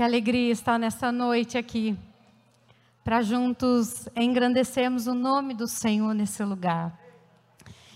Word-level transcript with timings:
Que 0.00 0.04
alegria 0.04 0.50
estar 0.50 0.78
nessa 0.78 1.12
noite 1.12 1.58
aqui, 1.58 1.94
para 3.04 3.20
juntos 3.20 4.08
engrandecermos 4.16 5.06
o 5.06 5.12
nome 5.12 5.52
do 5.52 5.68
Senhor 5.68 6.14
nesse 6.14 6.42
lugar. 6.42 6.98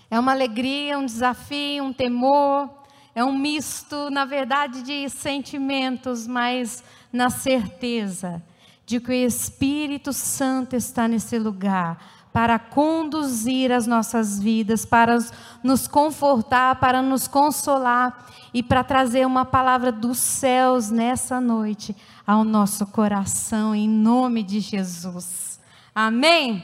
É 0.07 0.19
uma 0.19 0.31
alegria, 0.31 0.99
um 0.99 1.05
desafio, 1.07 1.83
um 1.83 1.91
temor, 1.91 2.69
é 3.15 3.25
um 3.25 3.35
misto, 3.35 4.11
na 4.11 4.23
verdade, 4.23 4.83
de 4.83 5.09
sentimentos, 5.09 6.27
mas 6.27 6.83
na 7.11 7.31
certeza 7.31 8.39
de 8.85 8.99
que 8.99 9.09
o 9.09 9.11
Espírito 9.11 10.13
Santo 10.13 10.75
está 10.75 11.07
nesse 11.07 11.39
lugar 11.39 11.97
para 12.31 12.59
conduzir 12.59 13.71
as 13.71 13.87
nossas 13.87 14.39
vidas, 14.39 14.85
para 14.85 15.17
nos 15.63 15.87
confortar, 15.87 16.75
para 16.75 17.01
nos 17.01 17.27
consolar 17.27 18.27
e 18.55 18.63
para 18.63 18.85
trazer 18.85 19.27
uma 19.27 19.43
palavra 19.43 19.91
dos 19.91 20.17
céus 20.17 20.89
nessa 20.89 21.41
noite 21.41 21.93
ao 22.25 22.45
nosso 22.45 22.87
coração, 22.87 23.75
em 23.75 23.85
nome 23.85 24.43
de 24.43 24.61
Jesus. 24.61 25.59
Amém? 25.93 26.63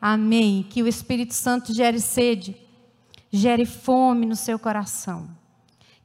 Amém. 0.00 0.62
Que 0.62 0.84
o 0.84 0.86
Espírito 0.86 1.34
Santo 1.34 1.74
gere 1.74 1.98
sede, 1.98 2.56
gere 3.32 3.66
fome 3.66 4.26
no 4.26 4.36
seu 4.36 4.60
coração. 4.60 5.28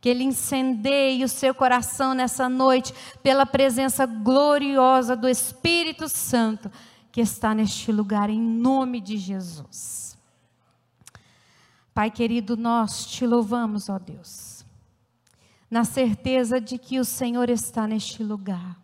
Que 0.02 0.10
Ele 0.10 0.24
incendeie 0.24 1.24
o 1.24 1.30
seu 1.30 1.54
coração 1.54 2.16
nessa 2.16 2.50
noite 2.50 2.92
pela 3.22 3.46
presença 3.46 4.08
gloriosa 4.08 5.16
do 5.16 5.30
Espírito 5.30 6.10
Santo 6.10 6.72
que 7.12 7.22
está 7.22 7.54
neste 7.54 7.92
lugar, 7.92 8.32
em 8.32 8.42
nome 8.42 9.00
de 9.00 9.16
Jesus. 9.16 10.18
Pai 11.94 12.10
querido, 12.10 12.58
nós 12.58 13.06
te 13.06 13.28
louvamos, 13.28 13.88
ó 13.88 14.00
Deus, 14.00 14.51
na 15.72 15.86
certeza 15.86 16.60
de 16.60 16.78
que 16.78 17.00
o 17.00 17.06
Senhor 17.06 17.50
está 17.50 17.88
neste 17.88 18.22
lugar. 18.22 18.78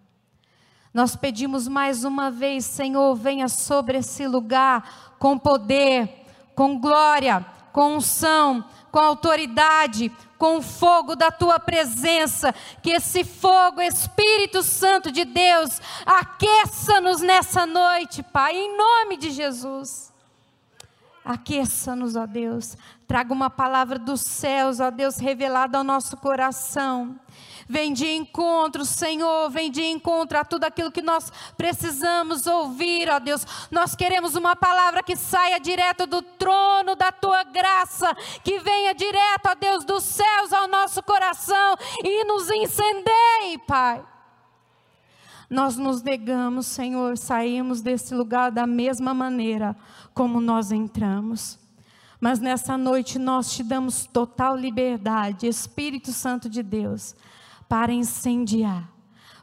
Nós 0.94 1.18
pedimos 1.18 1.68
mais 1.68 2.06
uma 2.06 2.32
vez, 2.32 2.64
Senhor, 2.64 3.14
venha 3.14 3.50
sobre 3.50 3.98
esse 3.98 4.26
lugar 4.26 5.18
com 5.20 5.38
poder, 5.38 6.10
com 6.56 6.80
glória, 6.80 7.46
com 7.74 7.98
unção, 7.98 8.64
com 8.90 9.00
autoridade, 9.00 10.10
com 10.38 10.58
o 10.58 10.62
fogo 10.62 11.16
da 11.16 11.30
tua 11.30 11.60
presença, 11.60 12.56
que 12.82 12.92
esse 12.92 13.24
fogo, 13.26 13.82
Espírito 13.82 14.64
Santo 14.64 15.12
de 15.12 15.26
Deus, 15.26 15.82
aqueça-nos 16.06 17.22
nessa 17.22 17.66
noite, 17.66 18.24
Pai, 18.24 18.56
em 18.56 18.78
nome 18.78 19.18
de 19.18 19.30
Jesus. 19.32 20.14
Aqueça-nos, 21.28 22.16
ó 22.16 22.26
Deus. 22.26 22.78
Traga 23.06 23.34
uma 23.34 23.50
palavra 23.50 24.00
dos 24.00 24.22
céus, 24.22 24.80
ó 24.80 24.90
Deus, 24.90 25.18
revelada 25.18 25.78
ao 25.78 25.84
nosso 25.84 26.16
coração. 26.16 27.20
Vem 27.68 27.92
de 27.92 28.08
encontro, 28.08 28.86
Senhor, 28.86 29.50
vem 29.50 29.70
de 29.70 29.84
encontro 29.84 30.38
a 30.38 30.46
tudo 30.46 30.64
aquilo 30.64 30.90
que 30.90 31.02
nós 31.02 31.30
precisamos 31.58 32.48
ouvir, 32.48 33.10
ó 33.10 33.20
Deus. 33.20 33.46
Nós 33.70 33.94
queremos 33.94 34.36
uma 34.36 34.56
palavra 34.56 35.04
que 35.04 35.18
saia 35.18 35.60
direto 35.60 36.08
do 36.08 36.22
trono 36.22 36.96
da 36.96 37.12
tua 37.12 37.44
graça, 37.44 38.16
que 38.42 38.60
venha 38.60 38.96
direto, 38.96 39.48
ó 39.48 39.56
Deus, 39.56 39.84
dos 39.84 40.06
céus 40.06 40.54
ao 40.54 40.70
nosso 40.70 41.04
coração 41.04 41.76
e 42.06 42.24
nos 42.24 42.50
incendeie, 42.50 43.58
Pai. 43.68 44.02
Nós 45.50 45.78
nos 45.78 46.02
negamos, 46.02 46.68
Senhor, 46.68 47.18
saímos 47.18 47.82
desse 47.82 48.14
lugar 48.14 48.52
da 48.52 48.68
mesma 48.68 49.14
maneira 49.14 49.78
como 50.18 50.42
nós 50.42 50.72
entramos. 50.72 51.60
Mas 52.20 52.40
nessa 52.40 52.76
noite 52.76 53.20
nós 53.20 53.52
te 53.52 53.64
damos 53.64 54.08
total 54.08 54.58
liberdade, 54.58 55.46
Espírito 55.46 56.12
Santo 56.12 56.50
de 56.50 56.64
Deus 56.64 57.16
para 57.70 57.94
incendiar, 57.94 58.90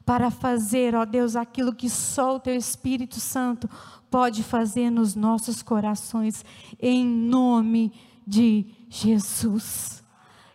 para 0.04 0.31
fazer, 0.31 0.94
ó 0.94 1.04
Deus, 1.04 1.37
aquilo 1.37 1.75
que 1.75 1.88
só 1.88 2.37
o 2.37 2.41
Teu 2.41 2.56
Espírito 2.56 3.21
Santo 3.21 3.71
pode 4.10 4.43
fazer 4.43 4.91
nos 4.91 5.15
nossos 5.15 5.62
corações, 5.62 6.44
em 6.81 7.06
nome 7.06 7.93
de 8.26 8.66
Jesus. 8.88 10.03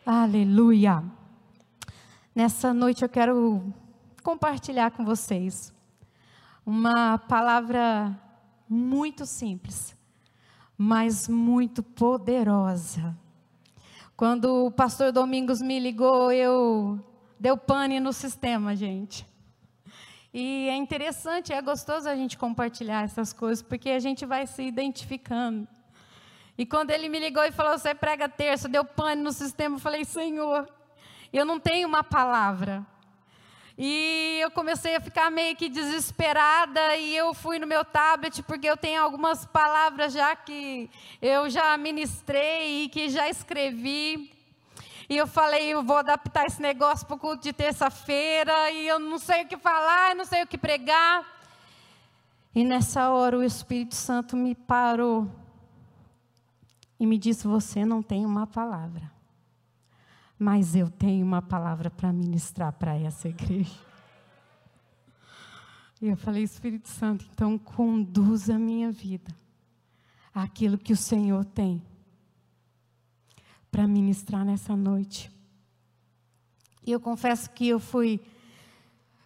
Aleluia. 0.06 1.02
Nessa 2.36 2.74
noite 2.74 3.04
eu 3.04 3.10
quero 3.10 3.74
compartilhar 4.24 4.92
com 4.92 5.06
vocês 5.06 5.74
uma 6.66 7.18
palavra 7.18 8.20
muito 8.68 9.26
simples, 9.26 9.96
mas 10.82 11.28
muito 11.28 11.84
poderosa. 11.84 13.14
Quando 14.16 14.68
o 14.68 14.72
pastor 14.72 15.12
Domingos 15.12 15.62
me 15.62 15.78
ligou, 15.78 16.32
eu 16.32 16.98
deu 17.38 17.58
pane 17.58 18.00
no 18.00 18.14
sistema, 18.14 18.74
gente. 18.78 19.28
E 20.34 20.70
é 20.70 20.76
interessante, 20.78 21.52
é 21.52 21.62
gostoso 21.62 22.08
a 22.08 22.16
gente 22.16 22.38
compartilhar 22.38 23.04
essas 23.04 23.34
coisas, 23.34 23.62
porque 23.62 23.90
a 23.90 24.00
gente 24.00 24.26
vai 24.26 24.48
se 24.48 24.64
identificando. 24.64 25.68
E 26.58 26.66
quando 26.66 26.92
ele 26.92 27.10
me 27.10 27.20
ligou 27.20 27.44
e 27.44 27.52
falou, 27.52 27.78
você 27.78 27.94
prega 27.94 28.30
terça, 28.30 28.70
deu 28.70 28.86
pane 28.86 29.22
no 29.22 29.34
sistema, 29.34 29.76
eu 29.76 29.80
falei, 29.82 30.06
Senhor, 30.06 30.66
eu 31.34 31.44
não 31.44 31.60
tenho 31.60 31.90
uma 31.90 32.06
palavra. 32.06 32.88
E 33.82 34.40
eu 34.42 34.52
comecei 34.52 34.98
a 34.98 35.00
ficar 35.00 35.32
meio 35.32 35.56
que 35.56 35.70
desesperada 35.70 36.98
e 36.98 37.16
eu 37.16 37.34
fui 37.34 37.58
no 37.58 37.66
meu 37.66 37.86
tablet 37.86 38.44
porque 38.44 38.70
eu 38.70 38.76
tenho 38.76 39.02
algumas 39.02 39.46
palavras 39.46 40.12
já 40.12 40.36
que 40.36 40.90
eu 41.22 41.50
já 41.50 41.78
ministrei 41.78 42.84
e 42.84 42.90
que 42.90 43.08
já 43.08 43.30
escrevi. 43.30 44.34
E 45.10 45.16
eu 45.16 45.26
falei, 45.26 45.70
eu 45.70 45.82
vou 45.82 45.96
adaptar 45.96 46.46
esse 46.46 46.62
negócio 46.62 47.08
para 47.08 47.16
o 47.16 47.20
culto 47.20 47.42
de 47.42 47.54
terça-feira, 47.54 48.70
e 48.70 48.86
eu 48.86 49.00
não 49.00 49.18
sei 49.18 49.44
o 49.44 49.48
que 49.48 49.58
falar, 49.58 50.12
eu 50.12 50.18
não 50.18 50.26
sei 50.26 50.44
o 50.44 50.48
que 50.48 50.58
pregar. 50.58 51.26
E 52.54 52.66
nessa 52.66 53.10
hora 53.10 53.38
o 53.38 53.44
Espírito 53.44 53.96
Santo 53.96 54.36
me 54.36 54.56
parou 54.56 55.26
e 57.00 57.08
me 57.08 57.18
disse: 57.18 57.48
Você 57.48 57.86
não 57.86 58.04
tem 58.04 58.26
uma 58.26 58.46
palavra, 58.46 59.10
mas 60.40 60.74
eu 60.74 60.90
tenho 60.90 61.26
uma 61.26 61.42
palavra 61.42 61.92
para 61.92 62.14
ministrar 62.14 62.72
para 62.72 62.96
essa 62.96 63.28
igreja. 63.28 63.78
E 66.02 66.08
eu 66.08 66.16
falei: 66.16 66.44
Espírito 66.44 66.88
Santo, 66.88 67.28
então 67.34 67.58
conduza 67.58 68.56
a 68.56 68.60
minha 68.60 68.90
vida 68.90 69.36
aquilo 70.34 70.78
que 70.78 70.94
o 70.94 70.98
Senhor 70.98 71.44
tem 71.44 71.84
para 73.70 73.86
ministrar 73.86 74.46
nessa 74.46 74.76
noite. 74.78 75.30
E 76.86 76.92
eu 76.92 77.00
confesso 77.02 77.50
que 77.52 77.68
eu 77.68 77.80
fui 77.80 78.22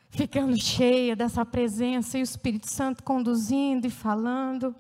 ficando 0.10 0.60
cheia 0.60 1.16
dessa 1.16 1.46
presença 1.46 2.18
e 2.18 2.22
o 2.22 2.24
Espírito 2.24 2.70
Santo 2.70 3.04
conduzindo 3.04 3.86
e 3.86 3.92
falando. 3.92 4.76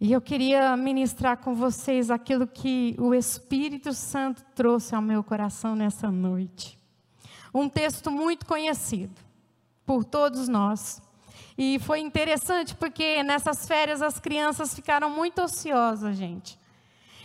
E 0.00 0.12
eu 0.12 0.20
queria 0.20 0.76
ministrar 0.76 1.38
com 1.38 1.54
vocês 1.54 2.10
aquilo 2.10 2.46
que 2.46 2.94
o 2.98 3.14
Espírito 3.14 3.92
Santo 3.92 4.44
trouxe 4.54 4.94
ao 4.94 5.00
meu 5.00 5.24
coração 5.24 5.74
nessa 5.74 6.10
noite. 6.10 6.78
Um 7.54 7.68
texto 7.68 8.10
muito 8.10 8.44
conhecido 8.44 9.14
por 9.86 10.04
todos 10.04 10.48
nós. 10.48 11.00
E 11.56 11.78
foi 11.78 12.00
interessante 12.00 12.74
porque 12.74 13.22
nessas 13.22 13.66
férias 13.66 14.02
as 14.02 14.18
crianças 14.18 14.74
ficaram 14.74 15.08
muito 15.08 15.42
ociosas, 15.42 16.16
gente 16.16 16.58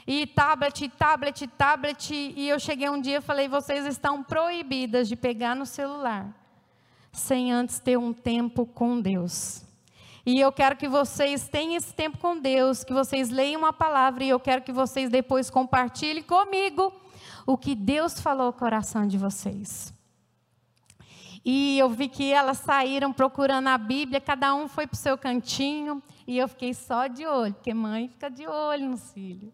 e 0.08 0.26
tablet, 0.26 0.90
tablet, 0.90 1.48
tablet. 1.48 2.14
E 2.14 2.48
eu 2.48 2.60
cheguei 2.60 2.90
um 2.90 3.00
dia 3.00 3.18
e 3.18 3.22
falei: 3.22 3.48
vocês 3.48 3.86
estão 3.86 4.24
proibidas 4.24 5.08
de 5.08 5.16
pegar 5.16 5.56
no 5.56 5.66
celular, 5.66 6.34
sem 7.12 7.52
antes 7.52 7.80
ter 7.80 7.98
um 7.98 8.14
tempo 8.14 8.66
com 8.66 9.00
Deus. 9.00 9.64
E 10.26 10.40
eu 10.40 10.52
quero 10.52 10.76
que 10.76 10.88
vocês 10.88 11.48
tenham 11.48 11.78
esse 11.78 11.94
tempo 11.94 12.18
com 12.18 12.38
Deus, 12.38 12.84
que 12.84 12.94
vocês 12.94 13.30
leiam 13.30 13.62
uma 13.62 13.74
palavra 13.74 14.24
e 14.24 14.30
eu 14.30 14.40
quero 14.40 14.62
que 14.62 14.72
vocês 14.72 15.10
depois 15.10 15.50
compartilhem 15.50 16.22
comigo 16.22 16.94
o 17.46 17.58
que 17.58 17.74
Deus 17.74 18.20
falou 18.20 18.48
ao 18.48 18.54
coração 18.54 19.08
de 19.08 19.18
vocês. 19.18 19.92
E 21.44 21.80
eu 21.80 21.90
vi 21.90 22.08
que 22.08 22.32
elas 22.32 22.60
saíram 22.60 23.12
procurando 23.12 23.68
a 23.68 23.78
Bíblia, 23.78 24.22
cada 24.22 24.54
um 24.54 24.68
foi 24.68 24.86
para 24.86 24.94
o 24.94 24.98
seu 24.98 25.18
cantinho, 25.18 26.04
e 26.28 26.38
eu 26.38 26.48
fiquei 26.48 26.72
só 26.72 27.08
de 27.08 27.26
olho, 27.26 27.56
porque 27.56 27.74
mãe 27.74 28.08
fica 28.08 28.30
de 28.30 28.46
olho 28.48 28.90
nos 28.90 29.12
filhos. 29.12 29.54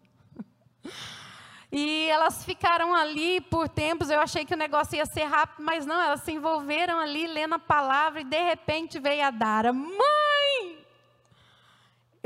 E 1.70 2.08
elas 2.08 2.46
ficaram 2.46 2.94
ali 2.94 3.42
por 3.42 3.68
tempos. 3.68 4.08
Eu 4.08 4.20
achei 4.20 4.42
que 4.42 4.54
o 4.54 4.56
negócio 4.56 4.96
ia 4.96 5.04
ser 5.04 5.24
rápido, 5.24 5.62
mas 5.62 5.84
não, 5.84 6.00
elas 6.00 6.22
se 6.22 6.32
envolveram 6.32 6.98
ali 6.98 7.26
lendo 7.26 7.56
a 7.56 7.58
palavra 7.58 8.22
e 8.22 8.24
de 8.24 8.42
repente 8.42 8.98
veio 8.98 9.22
a 9.22 9.30
Dara: 9.30 9.70
Mãe! 9.70 10.37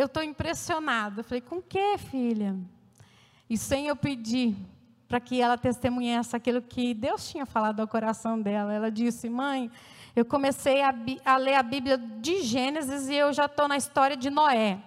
Eu 0.02 0.06
estou 0.06 0.22
impressionada. 0.22 1.22
Falei: 1.22 1.40
Com 1.40 1.56
o 1.58 1.62
que, 1.62 1.96
filha? 1.98 2.56
E 3.48 3.56
sem 3.56 3.86
eu 3.86 3.94
pedir 3.94 4.56
para 5.06 5.20
que 5.20 5.40
ela 5.40 5.56
testemunhasse 5.56 6.34
aquilo 6.34 6.60
que 6.60 6.92
Deus 6.92 7.28
tinha 7.28 7.46
falado 7.46 7.80
ao 7.80 7.86
coração 7.86 8.40
dela, 8.40 8.72
ela 8.72 8.90
disse: 8.90 9.28
Mãe, 9.28 9.70
eu 10.16 10.24
comecei 10.24 10.82
a, 10.82 10.92
a 11.24 11.36
ler 11.36 11.54
a 11.54 11.62
Bíblia 11.62 11.96
de 11.96 12.42
Gênesis 12.42 13.08
e 13.08 13.14
eu 13.14 13.32
já 13.32 13.44
estou 13.46 13.68
na 13.68 13.76
história 13.76 14.16
de 14.16 14.28
Noé. 14.28 14.80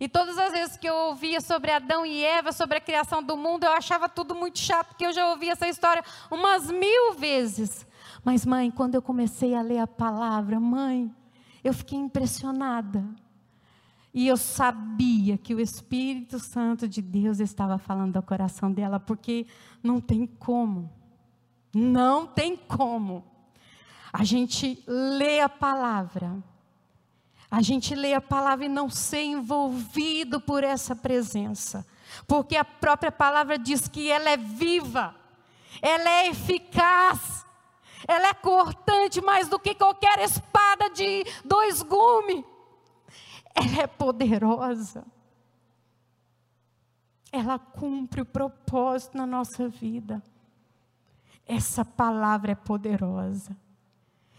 E 0.00 0.08
todas 0.08 0.38
as 0.38 0.52
vezes 0.52 0.76
que 0.78 0.88
eu 0.88 0.94
ouvia 0.94 1.40
sobre 1.40 1.70
Adão 1.70 2.06
e 2.06 2.24
Eva, 2.24 2.52
sobre 2.52 2.78
a 2.78 2.80
criação 2.80 3.22
do 3.22 3.36
mundo, 3.36 3.64
eu 3.64 3.72
achava 3.72 4.08
tudo 4.08 4.34
muito 4.34 4.58
chato, 4.58 4.88
porque 4.88 5.04
eu 5.04 5.12
já 5.12 5.28
ouvi 5.28 5.50
essa 5.50 5.68
história 5.68 6.02
umas 6.30 6.70
mil 6.70 7.12
vezes. 7.14 7.86
Mas, 8.24 8.46
mãe, 8.46 8.70
quando 8.70 8.94
eu 8.94 9.02
comecei 9.02 9.54
a 9.54 9.60
ler 9.60 9.78
a 9.78 9.86
palavra, 9.86 10.58
mãe, 10.58 11.14
eu 11.62 11.74
fiquei 11.74 11.98
impressionada. 11.98 13.04
E 14.14 14.26
eu 14.26 14.36
sabia 14.36 15.38
que 15.38 15.54
o 15.54 15.60
Espírito 15.60 16.38
Santo 16.38 16.86
de 16.86 17.00
Deus 17.00 17.40
estava 17.40 17.78
falando 17.78 18.16
ao 18.16 18.22
coração 18.22 18.70
dela, 18.70 19.00
porque 19.00 19.46
não 19.82 20.00
tem 20.00 20.26
como. 20.26 20.90
Não 21.74 22.26
tem 22.26 22.56
como. 22.56 23.24
A 24.12 24.24
gente 24.24 24.82
lê 24.86 25.40
a 25.40 25.48
palavra 25.48 26.42
a 27.52 27.60
gente 27.60 27.94
lê 27.94 28.14
a 28.14 28.20
palavra 28.20 28.64
e 28.64 28.68
não 28.68 28.88
ser 28.88 29.24
envolvido 29.24 30.40
por 30.40 30.64
essa 30.64 30.96
presença. 30.96 31.86
Porque 32.26 32.56
a 32.56 32.64
própria 32.64 33.12
palavra 33.12 33.58
diz 33.58 33.86
que 33.86 34.10
ela 34.10 34.30
é 34.30 34.38
viva, 34.38 35.14
ela 35.82 36.08
é 36.08 36.28
eficaz, 36.28 37.44
ela 38.08 38.28
é 38.28 38.32
cortante 38.32 39.20
mais 39.20 39.48
do 39.48 39.58
que 39.58 39.74
qualquer 39.74 40.20
espada 40.20 40.88
de 40.88 41.26
dois 41.44 41.82
gumes. 41.82 42.42
Ela 43.54 43.82
é 43.82 43.86
poderosa. 43.86 45.04
Ela 47.30 47.58
cumpre 47.58 48.20
o 48.20 48.26
propósito 48.26 49.16
na 49.16 49.26
nossa 49.26 49.68
vida. 49.68 50.22
Essa 51.46 51.84
palavra 51.84 52.52
é 52.52 52.54
poderosa. 52.54 53.56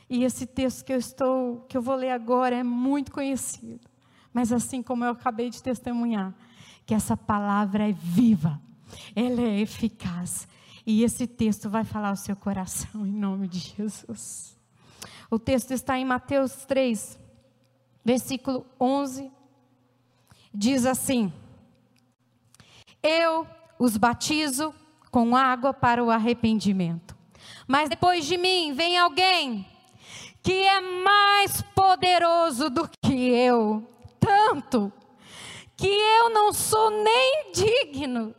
E 0.10 0.24
esse 0.24 0.46
texto 0.46 0.86
que 0.86 0.94
eu 0.94 0.98
estou, 0.98 1.62
que 1.62 1.76
eu 1.76 1.82
vou 1.82 1.96
ler 1.96 2.12
agora 2.12 2.56
é 2.56 2.64
muito 2.64 3.12
conhecido. 3.12 3.88
Mas 4.32 4.52
assim 4.52 4.82
como 4.82 5.04
eu 5.04 5.12
acabei 5.12 5.50
de 5.50 5.62
testemunhar, 5.62 6.34
que 6.86 6.94
essa 6.94 7.16
palavra 7.16 7.90
é 7.90 7.92
viva, 7.92 8.62
ela 9.16 9.42
é 9.42 9.60
eficaz. 9.60 10.48
E 10.86 11.04
esse 11.04 11.26
texto 11.26 11.70
vai 11.70 11.84
falar 11.84 12.10
ao 12.10 12.16
seu 12.16 12.36
coração 12.36 13.06
em 13.06 13.12
nome 13.12 13.48
de 13.48 13.60
Jesus. 13.60 14.58
O 15.30 15.40
texto 15.40 15.72
está 15.72 15.98
em 15.98 16.06
Mateus 16.06 16.66
3, 16.66 17.20
versículo 18.04 18.66
11. 18.80 19.32
Diz 20.54 20.86
assim: 20.86 21.32
Eu 23.02 23.48
os 23.80 23.98
batizo 23.98 24.74
com 25.10 25.36
água 25.36 25.74
para 25.74 26.04
o 26.04 26.10
arrependimento. 26.10 27.16
Mas 27.68 27.90
depois 27.90 28.26
de 28.26 28.38
mim 28.38 28.74
vem 28.74 28.98
alguém 28.98 29.66
que 30.42 30.52
é 30.52 30.82
mais 30.82 31.62
poderoso 31.74 32.70
do 32.70 32.90
que 33.02 33.14
eu, 33.14 33.88
tanto 34.20 34.92
que 35.78 35.88
eu 35.88 36.30
não 36.30 36.52
sou 36.52 36.90
nem 36.90 37.52
digno 37.54 38.36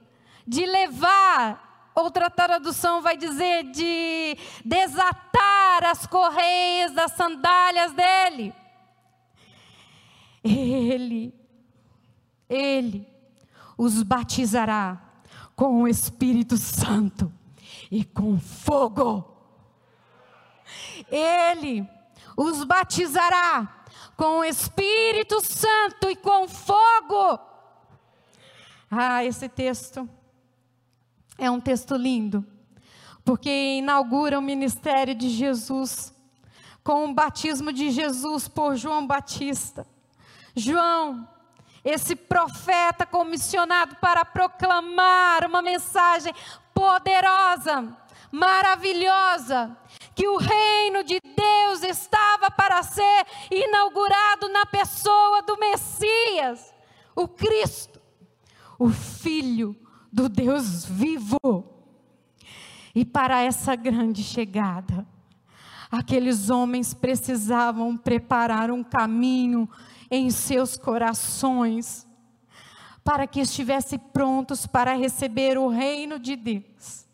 de 0.47 0.67
levar, 0.67 1.91
outra 1.95 2.29
tradução 2.29 3.01
vai 3.01 3.17
dizer, 3.17 3.65
de 3.65 4.37
desatar 4.65 5.85
as 5.85 6.07
correias 6.07 6.93
das 6.93 7.13
sandálias 7.13 7.93
dele. 7.93 8.55
Ele, 10.45 11.35
ele 12.49 13.09
os 13.79 14.03
batizará 14.03 15.03
com 15.57 15.83
o 15.83 15.89
Espírito 15.89 16.59
Santo 16.59 17.33
e 17.91 18.05
com 18.05 18.39
fogo. 18.39 19.25
Ele 21.11 21.89
os 22.37 22.65
batizará 22.65 23.85
com 24.17 24.39
o 24.39 24.45
Espírito 24.45 25.41
Santo 25.41 26.11
e 26.11 26.17
com 26.17 26.47
fogo. 26.47 27.39
Ah, 28.91 29.25
esse 29.25 29.49
texto 29.49 30.09
é 31.39 31.51
um 31.51 31.61
texto 31.61 31.97
lindo, 31.97 32.45
porque 33.25 33.79
inaugura 33.79 34.39
o 34.39 34.43
ministério 34.43 35.15
de 35.15 35.29
Jesus 35.31 36.15
com 36.83 37.07
o 37.07 37.15
batismo 37.15 37.73
de 37.73 37.91
Jesus 37.91 38.47
por 38.47 38.77
João 38.77 39.07
Batista. 39.07 39.87
João, 40.55 41.29
esse 41.85 42.17
profeta 42.17 43.05
comissionado 43.05 43.97
para 43.97 44.25
proclamar 44.25 45.47
uma 45.47 45.61
mensagem 45.61 46.33
poderosa, 46.73 47.97
maravilhosa, 48.33 49.77
que 50.15 50.27
o 50.27 50.37
reino 50.37 51.05
de 51.05 51.21
Deus 51.21 51.83
estava 51.83 52.51
para 52.51 52.83
ser 52.83 53.27
inaugurado 53.51 54.49
na 54.49 54.65
pessoa 54.65 55.43
do 55.43 55.59
Messias, 55.59 56.73
o 57.15 57.29
Cristo, 57.29 58.01
o 58.79 58.89
Filho 58.89 59.77
do 60.13 60.29
Deus 60.29 60.85
vivo. 60.85 61.41
E 62.95 63.05
para 63.05 63.43
essa 63.43 63.75
grande 63.75 64.23
chegada, 64.23 65.07
aqueles 65.91 66.49
homens 66.49 66.95
precisavam 66.95 67.97
preparar 67.97 68.71
um 68.71 68.85
caminho 68.85 69.69
em 70.15 70.31
seus 70.31 70.77
corações, 70.77 72.07
para 73.03 73.27
que 73.27 73.41
estivessem 73.41 73.99
prontos 73.99 74.67
para 74.67 74.95
receber 74.95 75.59
o 75.59 75.69
reino 75.69 76.19
de 76.19 76.37
Deus 76.37 77.05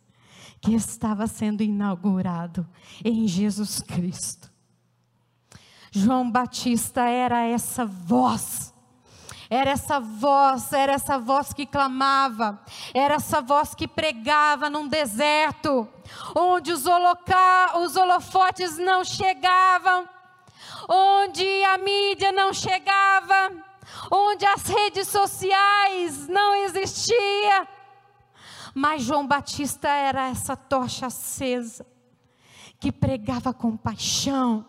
que 0.60 0.74
estava 0.74 1.26
sendo 1.26 1.62
inaugurado 1.62 2.68
em 3.04 3.26
Jesus 3.26 3.80
Cristo. 3.80 4.50
João 5.90 6.30
Batista 6.30 7.02
era 7.02 7.44
essa 7.46 7.84
voz, 7.84 8.72
era 9.48 9.70
essa 9.70 9.98
voz, 9.98 10.72
era 10.72 10.92
essa 10.92 11.18
voz 11.18 11.52
que 11.52 11.66
clamava, 11.66 12.62
era 12.94 13.14
essa 13.14 13.40
voz 13.40 13.74
que 13.74 13.88
pregava 13.88 14.70
num 14.70 14.86
deserto, 14.86 15.88
onde 16.36 16.72
os, 16.72 16.86
holoca 16.86 17.78
os 17.78 17.96
holofotes 17.96 18.78
não 18.78 19.02
chegavam, 19.02 20.08
onde 20.90 21.46
a 21.64 21.78
mídia 21.78 22.32
não 22.32 22.52
chegava, 22.52 23.52
onde 24.10 24.44
as 24.44 24.64
redes 24.64 25.06
sociais 25.08 26.26
não 26.26 26.54
existiam 26.64 27.66
mas 28.74 29.02
João 29.02 29.26
Batista 29.26 29.88
era 29.88 30.28
essa 30.28 30.56
tocha 30.56 31.06
acesa, 31.06 31.86
que 32.78 32.92
pregava 32.92 33.52
com 33.52 33.76
paixão, 33.76 34.64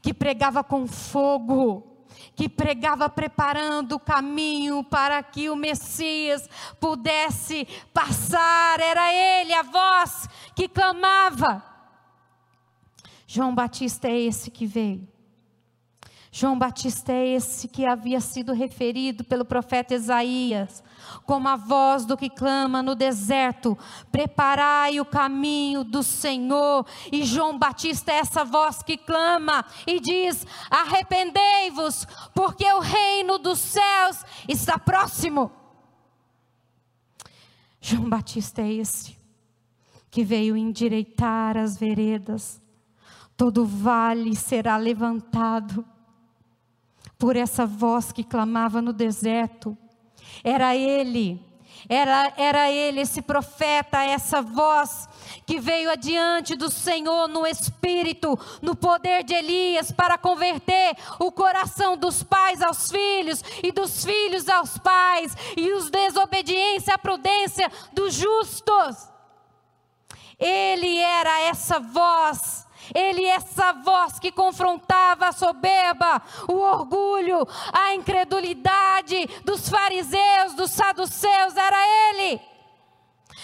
que 0.00 0.14
pregava 0.14 0.62
com 0.62 0.86
fogo, 0.86 2.06
que 2.34 2.48
pregava 2.48 3.08
preparando 3.08 3.92
o 3.92 4.00
caminho 4.00 4.82
para 4.84 5.22
que 5.22 5.50
o 5.50 5.56
Messias 5.56 6.48
pudesse 6.80 7.66
passar. 7.92 8.80
Era 8.80 9.12
ele, 9.12 9.52
a 9.52 9.62
voz 9.62 10.28
que 10.54 10.68
clamava. 10.68 11.62
João 13.26 13.54
Batista 13.54 14.08
é 14.08 14.18
esse 14.18 14.50
que 14.50 14.66
veio. 14.66 15.06
João 16.38 16.58
Batista 16.58 17.12
é 17.12 17.28
esse 17.28 17.66
que 17.66 17.86
havia 17.86 18.20
sido 18.20 18.52
referido 18.52 19.24
pelo 19.24 19.42
profeta 19.42 19.94
Isaías 19.94 20.84
como 21.24 21.48
a 21.48 21.56
voz 21.56 22.04
do 22.04 22.14
que 22.14 22.28
clama 22.28 22.82
no 22.82 22.94
deserto: 22.94 23.74
preparai 24.12 25.00
o 25.00 25.04
caminho 25.06 25.82
do 25.82 26.02
Senhor. 26.02 26.84
E 27.10 27.24
João 27.24 27.58
Batista 27.58 28.12
é 28.12 28.16
essa 28.16 28.44
voz 28.44 28.82
que 28.82 28.98
clama 28.98 29.64
e 29.86 29.98
diz: 29.98 30.46
arrependei-vos, 30.70 32.06
porque 32.34 32.70
o 32.70 32.80
reino 32.80 33.38
dos 33.38 33.58
céus 33.58 34.22
está 34.46 34.78
próximo. 34.78 35.50
João 37.80 38.10
Batista 38.10 38.60
é 38.60 38.74
esse 38.74 39.16
que 40.10 40.22
veio 40.22 40.54
endireitar 40.54 41.56
as 41.56 41.78
veredas, 41.78 42.60
todo 43.38 43.64
vale 43.64 44.36
será 44.36 44.76
levantado 44.76 45.95
por 47.18 47.36
essa 47.36 47.66
voz 47.66 48.12
que 48.12 48.24
clamava 48.24 48.82
no 48.82 48.92
deserto 48.92 49.76
era 50.44 50.76
ele, 50.76 51.40
era, 51.88 52.32
era 52.36 52.70
ele, 52.70 53.00
esse 53.00 53.22
profeta, 53.22 54.02
essa 54.02 54.42
voz 54.42 55.08
que 55.46 55.60
veio 55.60 55.90
adiante 55.90 56.56
do 56.56 56.68
Senhor 56.68 57.28
no 57.28 57.46
espírito, 57.46 58.38
no 58.60 58.74
poder 58.74 59.22
de 59.22 59.34
Elias, 59.34 59.92
para 59.92 60.18
converter 60.18 60.96
o 61.18 61.30
coração 61.30 61.96
dos 61.96 62.22
pais 62.22 62.60
aos 62.60 62.90
filhos 62.90 63.42
e 63.62 63.70
dos 63.70 64.04
filhos 64.04 64.48
aos 64.48 64.78
pais, 64.78 65.36
e 65.56 65.72
os 65.72 65.88
desobediência 65.88 66.94
à 66.94 66.98
prudência 66.98 67.70
dos 67.92 68.14
justos. 68.14 69.08
Ele 70.38 70.98
era 70.98 71.42
essa 71.42 71.78
voz 71.78 72.65
ele 72.94 73.24
é 73.24 73.36
essa 73.36 73.72
voz 73.72 74.18
que 74.18 74.32
confrontava 74.32 75.28
a 75.28 75.32
soberba, 75.32 76.22
o 76.48 76.54
orgulho, 76.54 77.46
a 77.72 77.94
incredulidade 77.94 79.26
dos 79.44 79.68
fariseus, 79.68 80.54
dos 80.54 80.70
saduceus, 80.70 81.56
era 81.56 82.10
ele. 82.10 82.40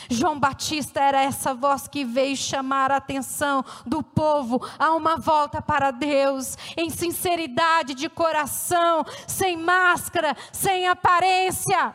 João 0.08 0.38
Batista 0.38 1.00
era 1.00 1.22
essa 1.22 1.54
voz 1.54 1.86
que 1.86 2.04
veio 2.04 2.36
chamar 2.36 2.90
a 2.90 2.96
atenção 2.96 3.64
do 3.86 4.02
povo 4.02 4.60
a 4.78 4.92
uma 4.92 5.16
volta 5.16 5.62
para 5.62 5.90
Deus, 5.90 6.56
em 6.76 6.90
sinceridade 6.90 7.94
de 7.94 8.08
coração, 8.08 9.04
sem 9.26 9.56
máscara, 9.56 10.36
sem 10.52 10.88
aparência. 10.88 11.94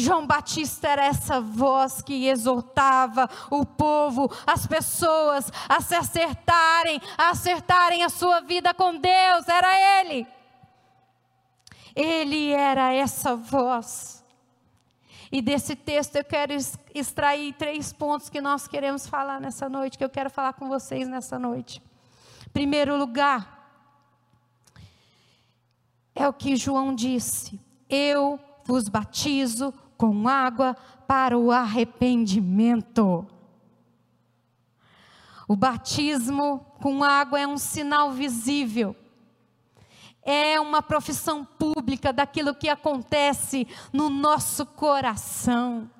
João 0.00 0.26
Batista 0.26 0.88
era 0.88 1.04
essa 1.04 1.40
voz 1.40 2.02
que 2.02 2.26
exortava 2.26 3.28
o 3.50 3.64
povo, 3.64 4.30
as 4.46 4.66
pessoas 4.66 5.50
a 5.68 5.80
se 5.80 5.94
acertarem, 5.94 7.00
a 7.16 7.30
acertarem 7.30 8.02
a 8.02 8.08
sua 8.08 8.40
vida 8.40 8.74
com 8.74 8.96
Deus, 8.96 9.48
era 9.48 10.00
ele. 10.00 10.26
Ele 11.94 12.52
era 12.52 12.92
essa 12.92 13.36
voz. 13.36 14.24
E 15.32 15.40
desse 15.40 15.76
texto 15.76 16.16
eu 16.16 16.24
quero 16.24 16.52
extrair 16.94 17.54
três 17.54 17.92
pontos 17.92 18.28
que 18.28 18.40
nós 18.40 18.66
queremos 18.66 19.06
falar 19.06 19.40
nessa 19.40 19.68
noite, 19.68 19.96
que 19.96 20.04
eu 20.04 20.10
quero 20.10 20.28
falar 20.28 20.54
com 20.54 20.68
vocês 20.68 21.06
nessa 21.06 21.38
noite. 21.38 21.80
Primeiro 22.52 22.96
lugar, 22.96 23.60
é 26.14 26.26
o 26.28 26.32
que 26.32 26.56
João 26.56 26.94
disse: 26.94 27.60
Eu 27.88 28.40
vos 28.64 28.88
batizo 28.88 29.72
com 30.00 30.26
água 30.26 30.74
para 31.06 31.36
o 31.36 31.52
arrependimento. 31.52 33.26
O 35.46 35.54
batismo 35.54 36.60
com 36.80 37.04
água 37.04 37.38
é 37.38 37.46
um 37.46 37.58
sinal 37.58 38.10
visível, 38.10 38.96
é 40.22 40.58
uma 40.58 40.80
profissão 40.80 41.44
pública 41.44 42.14
daquilo 42.14 42.54
que 42.54 42.70
acontece 42.70 43.68
no 43.92 44.08
nosso 44.08 44.64
coração. 44.64 45.90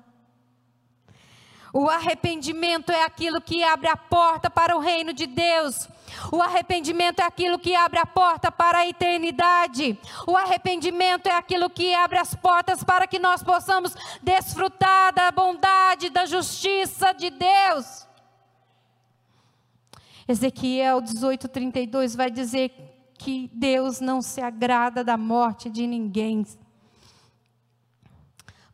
O 1.73 1.89
arrependimento 1.89 2.91
é 2.91 3.03
aquilo 3.03 3.39
que 3.39 3.63
abre 3.63 3.87
a 3.87 3.95
porta 3.95 4.49
para 4.49 4.75
o 4.75 4.79
reino 4.79 5.13
de 5.13 5.25
Deus. 5.25 5.87
O 6.31 6.41
arrependimento 6.41 7.19
é 7.19 7.23
aquilo 7.23 7.57
que 7.57 7.73
abre 7.73 7.97
a 7.97 8.05
porta 8.05 8.51
para 8.51 8.79
a 8.79 8.87
eternidade. 8.87 9.97
O 10.27 10.35
arrependimento 10.35 11.27
é 11.27 11.37
aquilo 11.37 11.69
que 11.69 11.93
abre 11.93 12.19
as 12.19 12.35
portas 12.35 12.83
para 12.83 13.07
que 13.07 13.19
nós 13.19 13.41
possamos 13.41 13.95
desfrutar 14.21 15.13
da 15.13 15.31
bondade, 15.31 16.09
da 16.09 16.25
justiça 16.25 17.13
de 17.13 17.29
Deus. 17.29 18.05
Ezequiel 20.27 21.01
18:32 21.01 22.15
vai 22.15 22.29
dizer 22.29 22.71
que 23.17 23.49
Deus 23.53 24.01
não 24.01 24.21
se 24.21 24.41
agrada 24.41 25.03
da 25.03 25.15
morte 25.15 25.69
de 25.69 25.87
ninguém, 25.87 26.45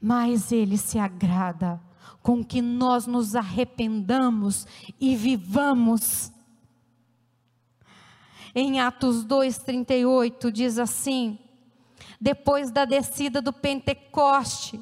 mas 0.02 0.52
ele 0.52 0.78
se 0.78 0.98
agrada 0.98 1.87
com 2.28 2.44
que 2.44 2.62
nós 2.62 3.08
nos 3.08 3.38
arrependamos 3.38 4.68
e 5.00 5.16
vivamos. 5.16 6.30
Em 8.54 8.82
Atos 8.82 9.24
2:38 9.24 10.52
diz 10.52 10.78
assim: 10.78 11.40
Depois 12.20 12.70
da 12.70 12.84
descida 12.84 13.42
do 13.42 13.54
Pentecoste, 13.54 14.78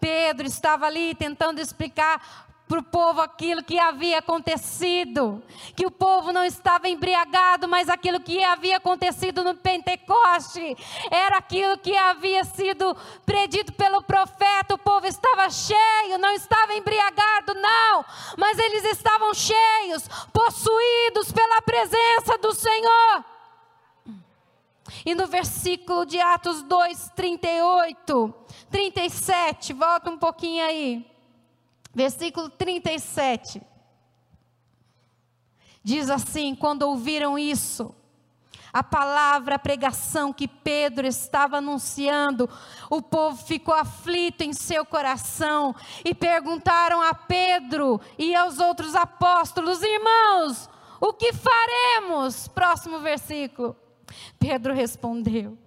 Pedro 0.00 0.46
estava 0.46 0.86
ali 0.86 1.14
tentando 1.14 1.60
explicar 1.60 2.47
para 2.68 2.80
o 2.80 2.82
povo 2.82 3.22
aquilo 3.22 3.64
que 3.64 3.78
havia 3.78 4.18
acontecido, 4.18 5.42
que 5.74 5.86
o 5.86 5.90
povo 5.90 6.30
não 6.32 6.44
estava 6.44 6.86
embriagado, 6.86 7.66
mas 7.66 7.88
aquilo 7.88 8.20
que 8.20 8.44
havia 8.44 8.76
acontecido 8.76 9.42
no 9.42 9.54
Pentecoste 9.54 10.76
era 11.10 11.38
aquilo 11.38 11.78
que 11.78 11.96
havia 11.96 12.44
sido 12.44 12.94
predito 13.24 13.72
pelo 13.72 14.02
profeta. 14.02 14.74
O 14.74 14.78
povo 14.78 15.06
estava 15.06 15.48
cheio, 15.48 16.18
não 16.18 16.30
estava 16.34 16.74
embriagado, 16.74 17.54
não, 17.54 18.04
mas 18.36 18.58
eles 18.58 18.84
estavam 18.84 19.32
cheios, 19.32 20.06
possuídos 20.30 21.32
pela 21.32 21.62
presença 21.62 22.36
do 22.36 22.52
Senhor. 22.52 23.24
E 25.06 25.14
no 25.14 25.26
versículo 25.26 26.04
de 26.04 26.20
Atos 26.20 26.62
2, 26.62 27.12
38, 27.16 28.34
37, 28.70 29.72
volta 29.72 30.10
um 30.10 30.18
pouquinho 30.18 30.64
aí 30.64 31.17
versículo 31.98 32.48
37. 32.48 33.60
Diz 35.82 36.08
assim: 36.08 36.54
quando 36.54 36.82
ouviram 36.82 37.36
isso, 37.36 37.92
a 38.72 38.84
palavra, 38.84 39.56
a 39.56 39.58
pregação 39.58 40.32
que 40.32 40.46
Pedro 40.46 41.08
estava 41.08 41.56
anunciando, 41.56 42.48
o 42.88 43.02
povo 43.02 43.36
ficou 43.44 43.74
aflito 43.74 44.42
em 44.42 44.52
seu 44.52 44.84
coração 44.86 45.74
e 46.04 46.14
perguntaram 46.14 47.02
a 47.02 47.12
Pedro 47.12 48.00
e 48.16 48.32
aos 48.32 48.60
outros 48.60 48.94
apóstolos: 48.94 49.82
irmãos, 49.82 50.70
o 51.00 51.12
que 51.12 51.32
faremos? 51.32 52.46
Próximo 52.46 53.00
versículo. 53.00 53.76
Pedro 54.38 54.72
respondeu: 54.72 55.58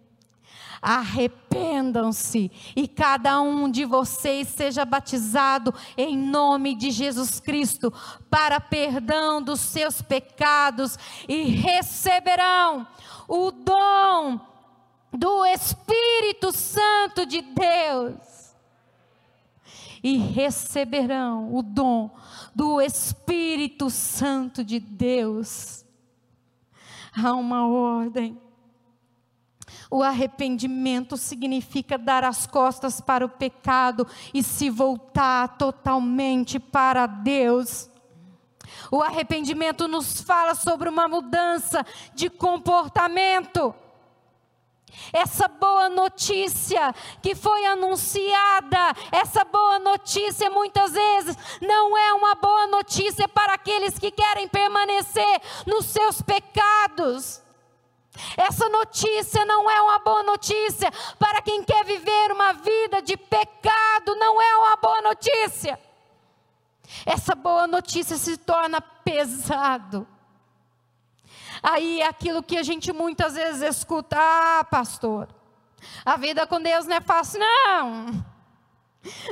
arrependam-se 0.81 2.51
e 2.75 2.87
cada 2.87 3.39
um 3.41 3.69
de 3.69 3.85
vocês 3.85 4.47
seja 4.47 4.83
batizado 4.83 5.73
em 5.95 6.17
nome 6.17 6.75
de 6.75 6.89
Jesus 6.89 7.39
Cristo 7.39 7.93
para 8.29 8.59
perdão 8.59 9.41
dos 9.41 9.59
seus 9.59 10.01
pecados 10.01 10.97
e 11.27 11.43
receberão 11.43 12.87
o 13.27 13.51
dom 13.51 14.39
do 15.13 15.45
Espírito 15.45 16.51
Santo 16.51 17.25
de 17.25 17.41
Deus. 17.41 18.55
E 20.03 20.17
receberão 20.17 21.53
o 21.53 21.61
dom 21.61 22.09
do 22.55 22.81
Espírito 22.81 23.89
Santo 23.91 24.63
de 24.63 24.79
Deus. 24.79 25.85
Há 27.15 27.33
uma 27.33 27.67
ordem 27.67 28.39
o 29.91 30.01
arrependimento 30.01 31.17
significa 31.17 31.97
dar 31.97 32.23
as 32.23 32.47
costas 32.47 33.01
para 33.01 33.25
o 33.25 33.29
pecado 33.29 34.07
e 34.33 34.41
se 34.41 34.69
voltar 34.69 35.57
totalmente 35.57 36.57
para 36.57 37.05
Deus. 37.05 37.89
O 38.89 39.01
arrependimento 39.03 39.89
nos 39.89 40.21
fala 40.21 40.55
sobre 40.55 40.87
uma 40.87 41.09
mudança 41.09 41.85
de 42.15 42.29
comportamento. 42.29 43.75
Essa 45.11 45.49
boa 45.49 45.89
notícia 45.89 46.93
que 47.21 47.35
foi 47.35 47.65
anunciada, 47.65 48.95
essa 49.11 49.43
boa 49.43 49.79
notícia 49.79 50.49
muitas 50.49 50.93
vezes 50.93 51.37
não 51.61 51.97
é 51.97 52.13
uma 52.13 52.35
boa 52.35 52.67
notícia 52.67 53.27
para 53.27 53.55
aqueles 53.55 53.99
que 53.99 54.11
querem 54.11 54.47
permanecer 54.47 55.41
nos 55.65 55.85
seus 55.85 56.21
pecados. 56.21 57.41
Essa 58.35 58.67
notícia 58.69 59.45
não 59.45 59.69
é 59.69 59.81
uma 59.81 59.99
boa 59.99 60.23
notícia 60.23 60.91
para 61.17 61.41
quem 61.41 61.63
quer 61.63 61.85
viver 61.85 62.31
uma 62.31 62.53
vida 62.53 63.01
de 63.01 63.15
pecado, 63.15 64.15
não 64.15 64.41
é 64.41 64.57
uma 64.57 64.75
boa 64.75 65.01
notícia. 65.01 65.79
Essa 67.05 67.33
boa 67.33 67.67
notícia 67.67 68.17
se 68.17 68.37
torna 68.37 68.81
pesado. 68.81 70.07
Aí 71.63 72.01
é 72.01 72.07
aquilo 72.07 72.43
que 72.43 72.57
a 72.57 72.63
gente 72.63 72.91
muitas 72.91 73.35
vezes 73.35 73.77
escuta: 73.77 74.17
ah, 74.19 74.63
pastor, 74.65 75.29
a 76.05 76.17
vida 76.17 76.45
com 76.45 76.61
Deus 76.61 76.85
não 76.85 76.97
é 76.97 77.01
fácil, 77.01 77.39
não. 77.39 78.25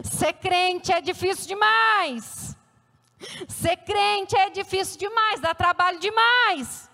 Ser 0.03 0.33
crente 0.33 0.91
é 0.91 1.01
difícil 1.01 1.48
demais. 1.48 2.55
Ser 3.48 3.75
crente 3.77 4.36
é 4.36 4.50
difícil 4.50 4.98
demais, 4.98 5.41
dá 5.41 5.53
trabalho 5.53 6.00
demais. 6.00 6.88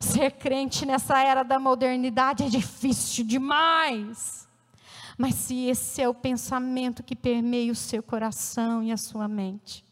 Ser 0.00 0.32
crente 0.32 0.86
nessa 0.86 1.22
era 1.22 1.42
da 1.42 1.58
modernidade 1.58 2.44
é 2.44 2.48
difícil 2.48 3.24
demais. 3.24 4.48
Mas 5.18 5.34
se 5.34 5.66
esse 5.68 6.00
é 6.00 6.08
o 6.08 6.14
pensamento 6.14 7.02
que 7.02 7.14
permeia 7.14 7.70
o 7.70 7.76
seu 7.76 8.02
coração 8.02 8.82
e 8.82 8.90
a 8.90 8.96
sua 8.96 9.28
mente, 9.28 9.84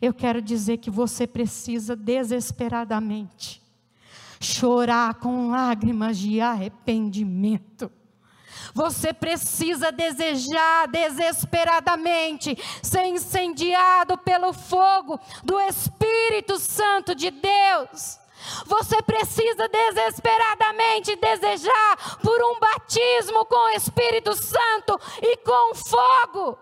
eu 0.00 0.14
quero 0.14 0.40
dizer 0.40 0.76
que 0.76 0.90
você 0.90 1.26
precisa 1.26 1.96
desesperadamente 1.96 3.60
chorar 4.40 5.14
com 5.14 5.50
lágrimas 5.50 6.16
de 6.18 6.40
arrependimento. 6.40 7.90
Você 8.72 9.12
precisa 9.12 9.90
desejar 9.90 10.86
desesperadamente 10.88 12.56
ser 12.82 13.06
incendiado 13.06 14.16
pelo 14.18 14.52
fogo 14.52 15.18
do 15.42 15.58
Espírito 15.60 16.58
Santo 16.58 17.14
de 17.14 17.30
Deus. 17.30 18.20
Você 18.66 19.02
precisa 19.02 19.68
desesperadamente 19.68 21.16
desejar 21.16 22.18
por 22.22 22.42
um 22.42 22.58
batismo 22.60 23.44
com 23.46 23.56
o 23.56 23.76
Espírito 23.76 24.34
Santo 24.34 24.98
e 25.22 25.36
com 25.38 25.74
fogo. 25.74 26.58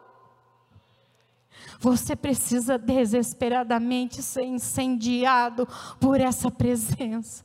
Você 1.79 2.17
precisa 2.17 2.79
desesperadamente 2.79 4.23
ser 4.23 4.45
incendiado 4.45 5.69
por 6.01 6.21
essa 6.21 6.51
presença. 6.51 7.45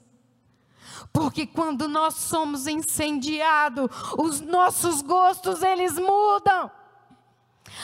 Porque 1.11 1.45
quando 1.45 1.87
nós 1.87 2.15
somos 2.15 2.67
incendiados, 2.67 3.89
os 4.17 4.39
nossos 4.41 5.01
gostos 5.01 5.61
eles 5.61 5.93
mudam. 5.97 6.71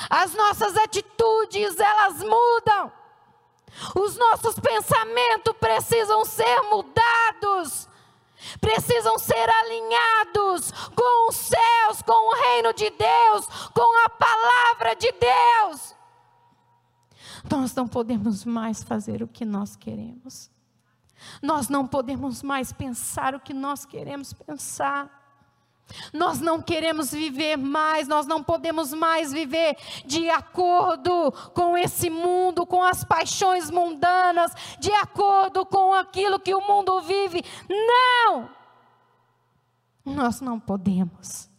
As 0.10 0.34
nossas 0.34 0.76
atitudes, 0.78 1.80
elas 1.80 2.24
mudam. 2.24 2.92
Os 3.96 4.16
nossos 4.16 4.56
pensamentos 4.60 5.54
precisam 5.60 6.24
ser 6.24 6.62
mudados, 6.64 7.90
precisam 8.62 9.18
ser 9.18 9.50
alinhados 9.50 10.72
com 10.96 11.30
os 11.30 11.36
céus, 11.36 12.02
com 12.06 12.14
o 12.14 12.36
reino 12.36 12.74
de 12.74 12.90
Deus, 12.90 13.46
com 13.74 14.06
a 14.06 14.10
palavra 14.10 14.96
de 14.96 15.12
Deus. 15.12 15.96
Nós 17.50 17.76
não 17.76 17.88
podemos 17.88 18.46
mais 18.46 18.84
fazer 18.84 19.22
o 19.22 19.28
que 19.28 19.46
nós 19.46 19.76
queremos. 19.76 20.50
Nós 21.42 21.70
não 21.70 21.88
podemos 21.88 22.42
mais 22.44 22.72
pensar 22.72 23.36
o 23.36 23.40
que 23.40 23.54
nós 23.54 23.86
queremos 23.86 24.34
pensar. 24.34 25.15
Nós 26.12 26.40
não 26.40 26.62
queremos 26.62 27.12
viver 27.12 27.58
mais, 27.58 28.08
nós 28.08 28.26
não 28.26 28.44
podemos 28.44 28.94
mais 28.94 29.32
viver 29.32 29.78
de 30.06 30.30
acordo 30.30 31.32
com 31.54 31.78
esse 31.78 32.10
mundo, 32.10 32.66
com 32.66 32.84
as 32.84 33.04
paixões 33.04 33.70
mundanas, 33.70 34.52
de 34.80 34.92
acordo 34.92 35.66
com 35.66 35.94
aquilo 35.94 36.40
que 36.40 36.54
o 36.54 36.62
mundo 36.62 37.02
vive. 37.02 37.44
Não! 37.70 38.50
Nós 40.04 40.42
não 40.42 40.60
podemos. 40.60 41.50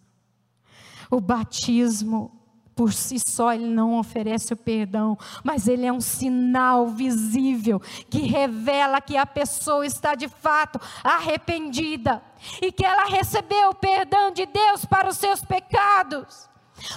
O 1.10 1.20
batismo 1.20 2.35
por 2.76 2.92
si 2.92 3.16
só 3.18 3.54
ele 3.54 3.66
não 3.66 3.98
oferece 3.98 4.52
o 4.52 4.56
perdão, 4.56 5.16
mas 5.42 5.66
ele 5.66 5.86
é 5.86 5.92
um 5.92 6.00
sinal 6.00 6.88
visível 6.88 7.80
que 8.10 8.20
revela 8.20 9.00
que 9.00 9.16
a 9.16 9.24
pessoa 9.24 9.86
está 9.86 10.14
de 10.14 10.28
fato 10.28 10.78
arrependida 11.02 12.22
e 12.60 12.70
que 12.70 12.84
ela 12.84 13.06
recebeu 13.06 13.70
o 13.70 13.74
perdão 13.74 14.30
de 14.30 14.44
Deus 14.44 14.84
para 14.84 15.08
os 15.08 15.16
seus 15.16 15.42
pecados. 15.42 16.50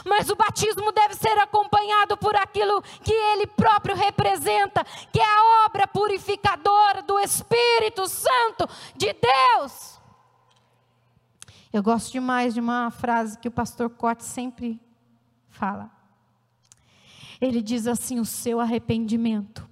Mas 0.05 0.29
o 0.29 0.36
batismo 0.36 0.91
deve 0.91 1.15
ser 1.15 1.38
acompanhado 1.38 2.17
por 2.17 2.36
aquilo 2.36 2.81
que 3.01 3.13
ele 3.13 3.48
próprio 3.48 3.95
representa, 3.95 4.83
que 5.13 5.19
é 5.21 5.24
a 5.24 5.65
obra 5.65 5.88
purificadora 5.88 7.01
do 7.03 7.17
Espírito 7.19 8.05
Santo 8.05 8.67
de 8.98 9.13
Deus. 9.13 9.98
Eu 11.71 11.81
gosto 11.81 12.12
demais 12.12 12.53
de 12.53 12.59
uma 12.59 12.91
frase 12.91 13.38
que 13.38 13.48
o 13.48 13.51
pastor 13.51 13.89
Cote 13.89 14.25
sempre 14.25 14.77
fala. 15.60 15.92
Ele 17.42 17.62
diz 17.62 17.86
assim: 17.86 18.20
o 18.20 18.25
seu 18.25 18.60
arrependimento, 18.62 19.70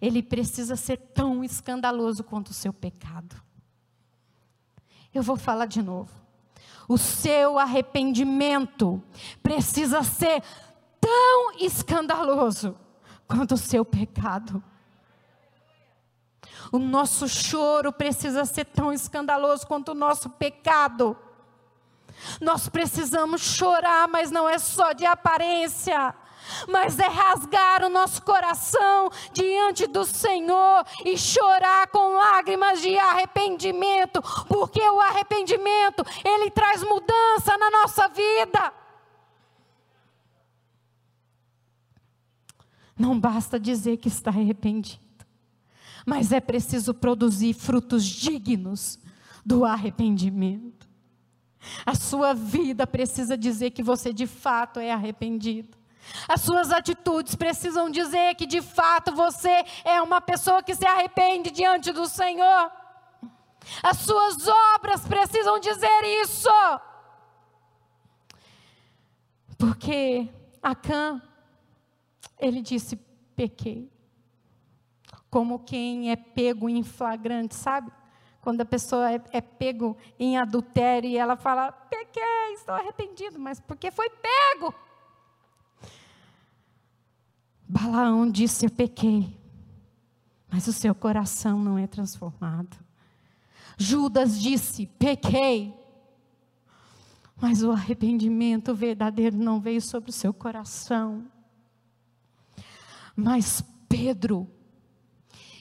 ele 0.00 0.22
precisa 0.22 0.76
ser 0.76 0.96
tão 0.96 1.42
escandaloso 1.42 2.22
quanto 2.22 2.50
o 2.50 2.54
seu 2.54 2.72
pecado. 2.72 3.42
Eu 5.12 5.22
vou 5.22 5.36
falar 5.36 5.66
de 5.66 5.82
novo. 5.82 6.12
O 6.88 6.98
seu 6.98 7.58
arrependimento 7.58 9.02
precisa 9.42 10.02
ser 10.02 10.42
tão 11.00 11.52
escandaloso 11.58 12.76
quanto 13.26 13.54
o 13.54 13.58
seu 13.58 13.84
pecado. 13.84 14.62
O 16.70 16.78
nosso 16.78 17.28
choro 17.28 17.92
precisa 17.92 18.44
ser 18.44 18.66
tão 18.66 18.92
escandaloso 18.92 19.66
quanto 19.66 19.92
o 19.92 19.94
nosso 19.94 20.28
pecado. 20.30 21.16
Nós 22.40 22.68
precisamos 22.68 23.40
chorar, 23.40 24.08
mas 24.08 24.30
não 24.30 24.48
é 24.48 24.58
só 24.58 24.92
de 24.92 25.04
aparência 25.04 26.14
mas 26.68 26.98
é 26.98 27.06
rasgar 27.06 27.84
o 27.84 27.88
nosso 27.88 28.22
coração 28.22 29.10
diante 29.32 29.86
do 29.86 30.04
Senhor 30.04 30.84
e 31.04 31.16
chorar 31.16 31.86
com 31.88 32.16
lágrimas 32.16 32.80
de 32.80 32.96
arrependimento, 32.98 34.22
porque 34.46 34.80
o 34.80 35.00
arrependimento, 35.00 36.04
ele 36.24 36.50
traz 36.50 36.82
mudança 36.82 37.56
na 37.58 37.70
nossa 37.70 38.08
vida. 38.08 38.72
Não 42.96 43.18
basta 43.18 43.58
dizer 43.58 43.96
que 43.96 44.08
está 44.08 44.30
arrependido, 44.30 45.26
mas 46.06 46.30
é 46.30 46.40
preciso 46.40 46.94
produzir 46.94 47.54
frutos 47.54 48.04
dignos 48.04 49.00
do 49.44 49.64
arrependimento. 49.64 50.83
A 51.84 51.94
sua 51.94 52.34
vida 52.34 52.86
precisa 52.86 53.36
dizer 53.36 53.70
que 53.70 53.82
você 53.82 54.12
de 54.12 54.26
fato 54.26 54.80
é 54.80 54.92
arrependido. 54.92 55.76
As 56.28 56.42
suas 56.42 56.70
atitudes 56.70 57.34
precisam 57.34 57.90
dizer 57.90 58.34
que 58.34 58.46
de 58.46 58.60
fato 58.60 59.14
você 59.14 59.64
é 59.84 60.00
uma 60.02 60.20
pessoa 60.20 60.62
que 60.62 60.74
se 60.74 60.86
arrepende 60.86 61.50
diante 61.50 61.92
do 61.92 62.06
Senhor. 62.06 62.70
As 63.82 63.98
suas 63.98 64.46
obras 64.74 65.06
precisam 65.06 65.58
dizer 65.58 66.04
isso. 66.22 66.50
Porque 69.56 70.28
Acã, 70.62 71.22
ele 72.38 72.60
disse: 72.60 72.96
pequei. 73.34 73.90
Como 75.30 75.58
quem 75.58 76.10
é 76.10 76.16
pego 76.16 76.68
em 76.68 76.82
flagrante, 76.82 77.54
sabe? 77.54 77.90
Quando 78.44 78.60
a 78.60 78.64
pessoa 78.66 79.10
é, 79.10 79.20
é 79.32 79.40
pego 79.40 79.96
em 80.18 80.36
adultério 80.36 81.08
e 81.08 81.16
ela 81.16 81.34
fala, 81.34 81.72
pequei, 81.72 82.52
estou 82.52 82.74
arrependido, 82.74 83.38
mas 83.38 83.58
porque 83.58 83.90
foi 83.90 84.10
pego. 84.10 84.74
Balaão 87.66 88.30
disse, 88.30 88.66
eu 88.66 88.70
pequei, 88.70 89.34
mas 90.50 90.66
o 90.66 90.74
seu 90.74 90.94
coração 90.94 91.58
não 91.58 91.78
é 91.78 91.86
transformado. 91.86 92.76
Judas 93.78 94.38
disse, 94.38 94.84
pequei, 94.98 95.74
mas 97.40 97.62
o 97.62 97.72
arrependimento 97.72 98.74
verdadeiro 98.74 99.38
não 99.38 99.58
veio 99.58 99.80
sobre 99.80 100.10
o 100.10 100.12
seu 100.12 100.34
coração. 100.34 101.26
Mas 103.16 103.64
Pedro 103.88 104.46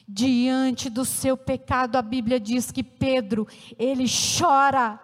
diante 0.07 0.89
do 0.89 1.05
seu 1.05 1.37
pecado, 1.37 1.97
a 1.97 2.01
Bíblia 2.01 2.39
diz 2.39 2.71
que 2.71 2.83
Pedro, 2.83 3.47
ele 3.77 4.05
chora 4.07 4.99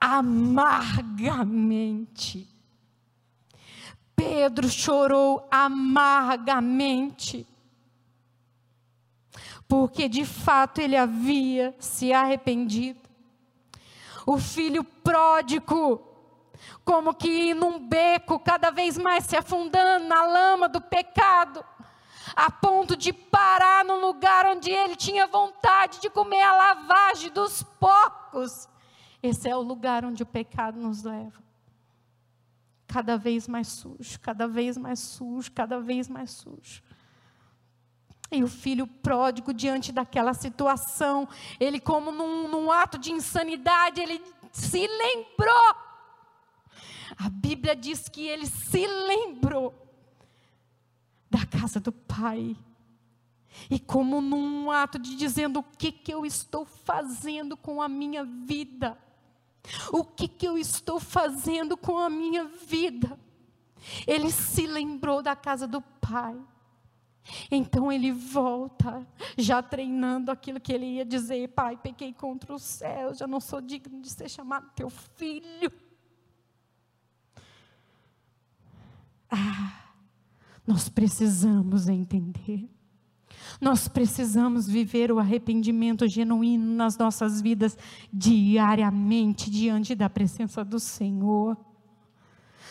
amargamente. 0.00 2.48
Pedro 4.14 4.68
chorou 4.68 5.48
amargamente, 5.50 7.46
porque 9.66 10.08
de 10.08 10.24
fato 10.24 10.80
ele 10.80 10.96
havia 10.96 11.74
se 11.78 12.12
arrependido. 12.12 13.00
O 14.26 14.38
filho 14.38 14.84
pródigo, 14.84 16.06
como 16.84 17.14
que 17.14 17.54
num 17.54 17.78
beco, 17.78 18.38
cada 18.38 18.70
vez 18.70 18.98
mais 18.98 19.24
se 19.24 19.34
afundando 19.36 20.04
na 20.04 20.22
lama 20.22 20.68
do 20.68 20.82
pecado, 20.82 21.64
a 22.34 22.50
ponto 22.50 22.96
de 22.96 23.12
parar 23.12 23.84
no 23.84 24.00
lugar 24.00 24.46
onde 24.46 24.70
ele 24.70 24.96
tinha 24.96 25.26
vontade 25.26 26.00
de 26.00 26.10
comer 26.10 26.42
a 26.42 26.56
lavagem 26.56 27.30
dos 27.30 27.62
porcos. 27.62 28.68
Esse 29.22 29.48
é 29.48 29.56
o 29.56 29.60
lugar 29.60 30.04
onde 30.04 30.22
o 30.22 30.26
pecado 30.26 30.78
nos 30.78 31.02
leva. 31.02 31.40
Cada 32.86 33.16
vez 33.16 33.46
mais 33.46 33.68
sujo, 33.68 34.18
cada 34.20 34.48
vez 34.48 34.76
mais 34.76 34.98
sujo, 34.98 35.52
cada 35.52 35.78
vez 35.80 36.08
mais 36.08 36.30
sujo. 36.30 36.82
E 38.32 38.42
o 38.44 38.48
filho 38.48 38.86
pródigo, 38.86 39.52
diante 39.52 39.90
daquela 39.92 40.32
situação, 40.34 41.28
ele, 41.58 41.80
como 41.80 42.12
num, 42.12 42.48
num 42.48 42.70
ato 42.70 42.96
de 42.96 43.12
insanidade, 43.12 44.00
ele 44.00 44.22
se 44.52 44.86
lembrou. 44.86 45.74
A 47.18 47.28
Bíblia 47.28 47.74
diz 47.74 48.08
que 48.08 48.26
ele 48.26 48.46
se 48.46 48.86
lembrou 48.86 49.89
da 51.30 51.46
casa 51.46 51.78
do 51.78 51.92
Pai. 51.92 52.56
E 53.70 53.78
como 53.78 54.20
num 54.20 54.70
ato 54.70 54.98
de 54.98 55.14
dizendo 55.16 55.60
o 55.60 55.62
que, 55.62 55.92
que 55.92 56.12
eu 56.12 56.26
estou 56.26 56.64
fazendo 56.64 57.56
com 57.56 57.80
a 57.80 57.88
minha 57.88 58.24
vida. 58.24 58.98
O 59.92 60.04
que, 60.04 60.26
que 60.26 60.46
eu 60.46 60.58
estou 60.58 60.98
fazendo 60.98 61.76
com 61.76 61.98
a 61.98 62.10
minha 62.10 62.44
vida? 62.44 63.18
Ele 64.06 64.30
se 64.30 64.66
lembrou 64.66 65.22
da 65.22 65.36
casa 65.36 65.66
do 65.66 65.80
Pai. 65.80 66.38
Então 67.50 67.92
ele 67.92 68.10
volta, 68.10 69.06
já 69.36 69.62
treinando 69.62 70.30
aquilo 70.30 70.58
que 70.58 70.72
ele 70.72 70.86
ia 70.86 71.04
dizer: 71.04 71.48
Pai, 71.48 71.76
pequei 71.76 72.12
contra 72.12 72.52
o 72.52 72.58
céu, 72.58 73.14
já 73.14 73.26
não 73.26 73.40
sou 73.40 73.60
digno 73.60 74.00
de 74.00 74.10
ser 74.10 74.28
chamado 74.28 74.70
teu 74.74 74.88
filho. 74.90 75.70
Ah, 79.30 79.79
nós 80.66 80.88
precisamos 80.88 81.88
entender. 81.88 82.68
Nós 83.60 83.88
precisamos 83.88 84.68
viver 84.68 85.10
o 85.12 85.18
arrependimento 85.18 86.06
genuíno 86.06 86.74
nas 86.74 86.96
nossas 86.96 87.40
vidas 87.40 87.76
diariamente 88.12 89.50
diante 89.50 89.94
da 89.94 90.08
presença 90.08 90.64
do 90.64 90.78
Senhor. 90.78 91.56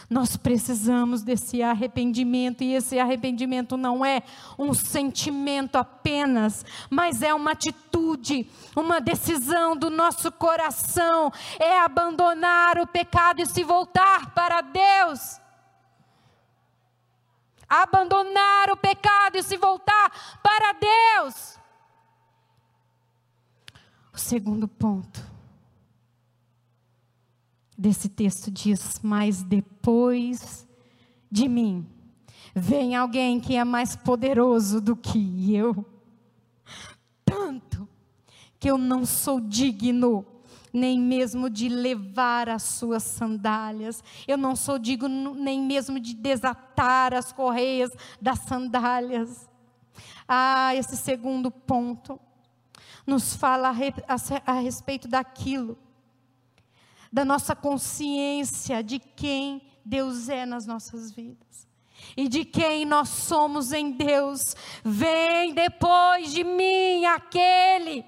Nós 0.09 0.35
precisamos 0.35 1.21
desse 1.21 1.61
arrependimento, 1.61 2.63
e 2.63 2.73
esse 2.73 2.97
arrependimento 2.97 3.77
não 3.77 4.03
é 4.03 4.23
um 4.57 4.73
sentimento 4.73 5.75
apenas, 5.75 6.65
mas 6.89 7.21
é 7.21 7.31
uma 7.31 7.51
atitude, 7.51 8.49
uma 8.75 8.99
decisão 8.99 9.77
do 9.77 9.91
nosso 9.91 10.31
coração, 10.31 11.31
é 11.59 11.79
abandonar 11.79 12.79
o 12.79 12.87
pecado 12.87 13.41
e 13.41 13.45
se 13.45 13.63
voltar 13.63 14.33
para 14.33 14.61
Deus. 14.61 15.39
Abandonar 17.69 18.71
o 18.71 18.77
pecado 18.77 19.37
e 19.37 19.43
se 19.43 19.55
voltar 19.57 20.39
para 20.41 20.73
Deus. 20.73 21.59
O 24.11 24.17
segundo 24.17 24.67
ponto 24.67 25.23
desse 27.77 28.09
texto 28.09 28.49
diz: 28.49 28.99
Mas 29.03 29.43
depois 29.43 30.67
de 31.31 31.47
mim, 31.47 31.87
vem 32.55 32.95
alguém 32.95 33.39
que 33.39 33.55
é 33.55 33.63
mais 33.63 33.95
poderoso 33.95 34.81
do 34.81 34.95
que 34.95 35.55
eu, 35.55 35.85
tanto 37.23 37.87
que 38.59 38.69
eu 38.69 38.77
não 38.77 39.05
sou 39.05 39.39
digno 39.39 40.25
nem 40.71 40.99
mesmo 40.99 41.49
de 41.49 41.67
levar 41.69 42.49
as 42.49 42.63
suas 42.63 43.03
sandálias. 43.03 44.03
Eu 44.27 44.37
não 44.37 44.55
sou 44.55 44.77
digno 44.77 45.33
nem 45.33 45.59
mesmo 45.61 45.99
de 45.99 46.13
desatar 46.13 47.13
as 47.13 47.31
correias 47.31 47.91
das 48.21 48.39
sandálias. 48.39 49.49
Ah, 50.27 50.75
esse 50.75 50.95
segundo 50.95 51.49
ponto 51.49 52.19
nos 53.05 53.35
fala 53.35 53.73
a, 54.45 54.53
respeito 54.53 55.07
daquilo, 55.07 55.77
da 57.11 57.25
nossa 57.25 57.55
consciência 57.55 58.83
de 58.83 58.99
quem 58.99 59.61
Deus 59.83 60.29
é 60.29 60.45
nas 60.45 60.67
nossas 60.67 61.11
vidas 61.11 61.67
e 62.15 62.27
de 62.27 62.45
quem 62.45 62.85
nós 62.85 63.09
somos 63.09 63.71
em 63.71 63.91
Deus. 63.91 64.55
Vem 64.83 65.53
depois 65.53 66.31
de 66.31 66.43
mim 66.43 67.05
aquele 67.05 68.05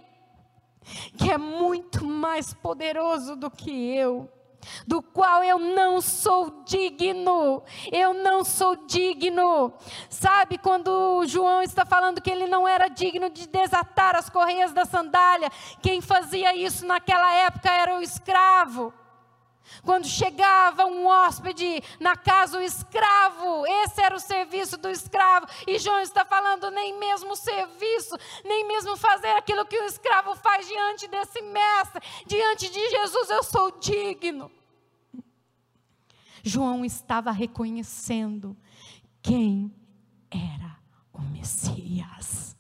que 1.18 1.32
é 1.32 1.38
muito 1.38 2.06
mais 2.06 2.54
poderoso 2.54 3.36
do 3.36 3.50
que 3.50 3.96
eu, 3.96 4.30
do 4.86 5.02
qual 5.02 5.44
eu 5.44 5.58
não 5.58 6.02
sou 6.02 6.64
digno, 6.66 7.64
eu 7.92 8.14
não 8.14 8.44
sou 8.44 8.76
digno. 8.86 9.74
Sabe 10.10 10.58
quando 10.58 11.26
João 11.26 11.62
está 11.62 11.86
falando 11.86 12.22
que 12.22 12.30
ele 12.30 12.48
não 12.48 12.68
era 12.68 12.88
digno 12.88 13.30
de 13.30 13.48
desatar 13.48 14.16
as 14.16 14.30
correias 14.30 14.72
da 14.72 14.86
sandália? 14.86 15.50
Quem 15.82 16.02
fazia 16.02 16.56
isso 16.56 16.86
naquela 16.86 17.34
época 17.34 17.72
era 17.72 17.98
o 17.98 18.02
escravo. 18.02 18.94
Quando 19.84 20.08
chegava 20.08 20.86
um 20.86 21.08
hóspede 21.08 21.82
na 22.00 22.16
casa, 22.16 22.58
o 22.58 22.62
escravo, 22.62 23.66
esse 23.66 24.02
era 24.02 24.16
o 24.16 24.20
serviço 24.20 24.78
do 24.78 24.90
escravo. 24.90 25.48
E 25.68 25.80
João 25.80 26.00
está 26.02 26.26
falando 26.26 26.70
nem 26.72 26.98
mesmo 26.98 27.36
serviço, 27.36 28.16
nem 28.44 28.68
mesmo 28.68 28.96
fazer 28.98 29.32
aquilo 29.32 29.66
que 29.66 29.78
o 29.78 29.86
escravo 29.86 30.36
faz 30.36 30.68
diante 30.68 31.08
desse 31.08 31.42
mestre, 31.42 32.02
diante 32.26 32.70
de 32.70 32.90
Jesus, 32.90 33.30
eu 33.30 33.44
sou 33.44 33.72
digno. 33.80 34.52
João 36.44 36.84
estava 36.84 37.32
reconhecendo 37.32 38.58
quem 39.22 39.74
era 40.30 40.78
o 41.14 41.22
Messias. 41.22 42.56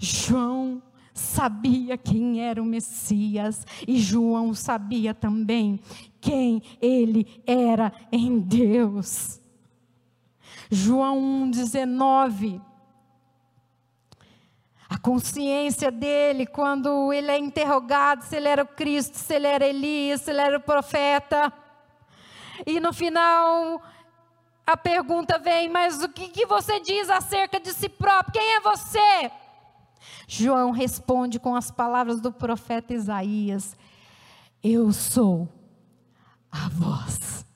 João 0.00 0.82
sabia 1.18 1.98
quem 1.98 2.40
era 2.40 2.62
o 2.62 2.66
Messias 2.66 3.66
e 3.86 3.98
João 3.98 4.54
sabia 4.54 5.12
também 5.12 5.80
quem 6.20 6.62
ele 6.80 7.42
era 7.46 7.92
em 8.10 8.38
Deus. 8.38 9.40
João 10.70 11.50
1,19. 11.50 12.60
A 14.88 14.96
consciência 14.98 15.90
dele, 15.90 16.46
quando 16.46 17.12
ele 17.12 17.30
é 17.30 17.38
interrogado 17.38 18.22
se 18.22 18.36
ele 18.36 18.48
era 18.48 18.62
o 18.62 18.66
Cristo, 18.66 19.16
se 19.16 19.34
ele 19.34 19.46
era 19.46 19.66
Elias, 19.66 20.22
se 20.22 20.30
ele 20.30 20.40
era 20.40 20.56
o 20.56 20.62
profeta. 20.62 21.52
E 22.66 22.80
no 22.80 22.92
final, 22.92 23.82
a 24.66 24.76
pergunta 24.76 25.38
vem: 25.38 25.68
Mas 25.68 26.02
o 26.02 26.08
que, 26.08 26.28
que 26.28 26.46
você 26.46 26.80
diz 26.80 27.10
acerca 27.10 27.60
de 27.60 27.72
si 27.72 27.88
próprio? 27.88 28.32
Quem 28.32 28.54
é 28.54 28.60
você? 28.60 29.30
João 30.30 30.72
responde 30.72 31.40
com 31.40 31.56
as 31.56 31.70
palavras 31.70 32.20
do 32.20 32.30
profeta 32.30 32.92
Isaías: 32.92 33.74
Eu 34.62 34.92
sou 34.92 35.48
a 36.52 36.68
voz, 36.68 37.46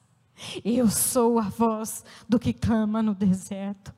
eu 0.64 0.88
sou 0.88 1.38
a 1.38 1.42
voz 1.50 2.02
do 2.26 2.38
que 2.38 2.54
clama 2.54 3.02
no 3.02 3.14
deserto. 3.14 3.94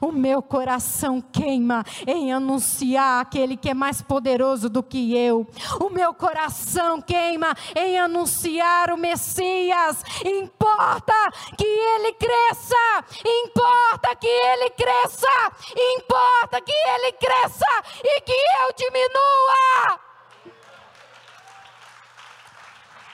O 0.00 0.12
meu 0.12 0.42
coração 0.42 1.20
queima 1.20 1.84
em 2.06 2.32
anunciar 2.32 3.20
aquele 3.20 3.56
que 3.56 3.70
é 3.70 3.74
mais 3.74 4.02
poderoso 4.02 4.68
do 4.68 4.82
que 4.82 5.16
eu. 5.16 5.46
O 5.80 5.90
meu 5.90 6.14
coração 6.14 7.00
queima 7.00 7.54
em 7.74 7.98
anunciar 7.98 8.90
o 8.92 8.96
Messias. 8.96 10.02
Importa 10.24 11.14
que 11.56 11.64
ele 11.64 12.12
cresça, 12.14 13.04
importa 13.24 14.14
que 14.16 14.26
ele 14.26 14.70
cresça, 14.70 15.52
importa 15.96 16.60
que 16.60 16.72
ele 16.72 17.12
cresça 17.12 17.66
e 18.04 18.20
que 18.20 18.32
eu 18.32 18.74
diminua. 18.76 20.00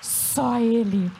Só 0.00 0.58
ele, 0.58 1.12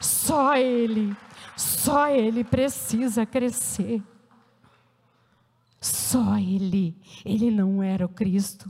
só 0.00 0.54
ele, 0.54 1.16
só 1.56 2.08
ele 2.08 2.44
precisa 2.44 3.24
crescer. 3.24 4.02
Só 6.10 6.36
ele. 6.38 6.96
Ele 7.24 7.52
não 7.52 7.80
era 7.80 8.04
o 8.04 8.08
Cristo. 8.08 8.68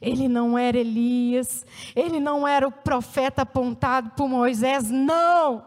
Ele 0.00 0.26
não 0.26 0.56
era 0.56 0.78
Elias. 0.78 1.66
Ele 1.94 2.18
não 2.18 2.48
era 2.48 2.66
o 2.66 2.72
profeta 2.72 3.42
apontado 3.42 4.12
por 4.16 4.26
Moisés. 4.26 4.90
Não! 4.90 5.66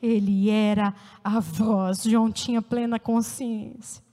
Ele 0.00 0.48
era 0.48 0.94
a 1.24 1.40
voz. 1.40 2.04
João 2.04 2.30
tinha 2.30 2.62
plena 2.62 3.00
consciência 3.00 4.04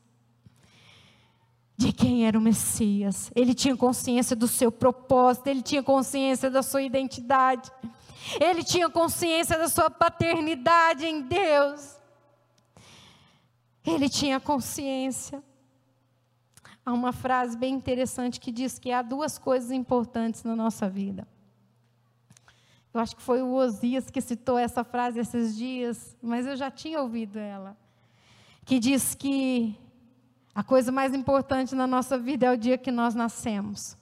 de 1.77 1.93
quem 1.93 2.25
era 2.25 2.39
o 2.39 2.41
Messias. 2.41 3.31
Ele 3.35 3.53
tinha 3.53 3.77
consciência 3.77 4.35
do 4.35 4.47
seu 4.47 4.71
propósito, 4.71 5.47
ele 5.47 5.61
tinha 5.61 5.83
consciência 5.83 6.49
da 6.49 6.63
sua 6.63 6.81
identidade. 6.81 7.71
Ele 8.41 8.63
tinha 8.63 8.89
consciência 8.89 9.55
da 9.55 9.69
sua 9.69 9.91
paternidade 9.91 11.05
em 11.05 11.21
Deus. 11.21 11.95
Ele 13.85 14.09
tinha 14.09 14.39
consciência 14.39 15.43
Há 16.85 16.91
uma 16.91 17.13
frase 17.13 17.57
bem 17.57 17.73
interessante 17.73 18.39
que 18.39 18.51
diz 18.51 18.77
que 18.77 18.91
há 18.91 19.01
duas 19.01 19.37
coisas 19.37 19.71
importantes 19.71 20.43
na 20.43 20.55
nossa 20.55 20.89
vida. 20.89 21.27
Eu 22.93 22.99
acho 22.99 23.15
que 23.15 23.21
foi 23.21 23.41
o 23.41 23.53
Osias 23.53 24.09
que 24.09 24.21
citou 24.21 24.57
essa 24.57 24.83
frase 24.83 25.19
esses 25.19 25.55
dias, 25.55 26.15
mas 26.21 26.45
eu 26.45 26.55
já 26.55 26.69
tinha 26.69 27.01
ouvido 27.01 27.39
ela. 27.39 27.75
Que 28.65 28.79
diz 28.79 29.15
que 29.15 29.75
a 30.53 30.63
coisa 30.63 30.91
mais 30.91 31.13
importante 31.13 31.73
na 31.73 31.87
nossa 31.87 32.17
vida 32.17 32.45
é 32.45 32.51
o 32.51 32.57
dia 32.57 32.77
que 32.77 32.91
nós 32.91 33.15
nascemos 33.15 33.97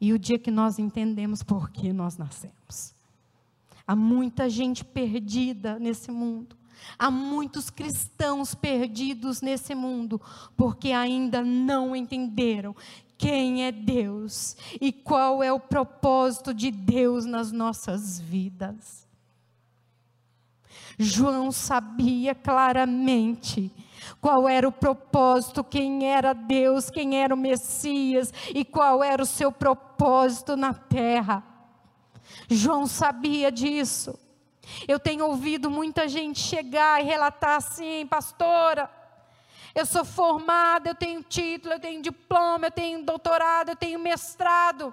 e 0.00 0.12
o 0.12 0.18
dia 0.18 0.38
que 0.38 0.50
nós 0.50 0.78
entendemos 0.78 1.42
por 1.42 1.70
que 1.70 1.92
nós 1.92 2.16
nascemos. 2.16 2.94
Há 3.86 3.94
muita 3.94 4.50
gente 4.50 4.84
perdida 4.84 5.78
nesse 5.78 6.10
mundo. 6.10 6.57
Há 6.98 7.10
muitos 7.10 7.70
cristãos 7.70 8.54
perdidos 8.54 9.40
nesse 9.40 9.74
mundo 9.74 10.20
porque 10.56 10.92
ainda 10.92 11.42
não 11.42 11.94
entenderam 11.94 12.74
quem 13.16 13.64
é 13.64 13.72
Deus 13.72 14.56
e 14.80 14.92
qual 14.92 15.42
é 15.42 15.52
o 15.52 15.58
propósito 15.58 16.54
de 16.54 16.70
Deus 16.70 17.24
nas 17.24 17.50
nossas 17.50 18.20
vidas. 18.20 19.06
João 20.98 21.52
sabia 21.52 22.34
claramente 22.34 23.72
qual 24.20 24.48
era 24.48 24.66
o 24.66 24.72
propósito, 24.72 25.62
quem 25.62 26.06
era 26.06 26.32
Deus, 26.32 26.90
quem 26.90 27.20
era 27.20 27.34
o 27.34 27.38
Messias 27.38 28.32
e 28.54 28.64
qual 28.64 29.02
era 29.02 29.22
o 29.22 29.26
seu 29.26 29.52
propósito 29.52 30.56
na 30.56 30.74
terra. 30.74 31.44
João 32.48 32.86
sabia 32.86 33.50
disso. 33.50 34.18
Eu 34.86 34.98
tenho 34.98 35.26
ouvido 35.26 35.70
muita 35.70 36.08
gente 36.08 36.38
chegar 36.38 37.00
e 37.00 37.04
relatar 37.04 37.56
assim, 37.56 38.06
pastora, 38.06 38.90
eu 39.74 39.86
sou 39.86 40.04
formada, 40.04 40.90
eu 40.90 40.94
tenho 40.94 41.22
título, 41.22 41.74
eu 41.74 41.80
tenho 41.80 42.02
diploma, 42.02 42.66
eu 42.66 42.70
tenho 42.70 43.04
doutorado, 43.04 43.70
eu 43.70 43.76
tenho 43.76 43.98
mestrado. 43.98 44.92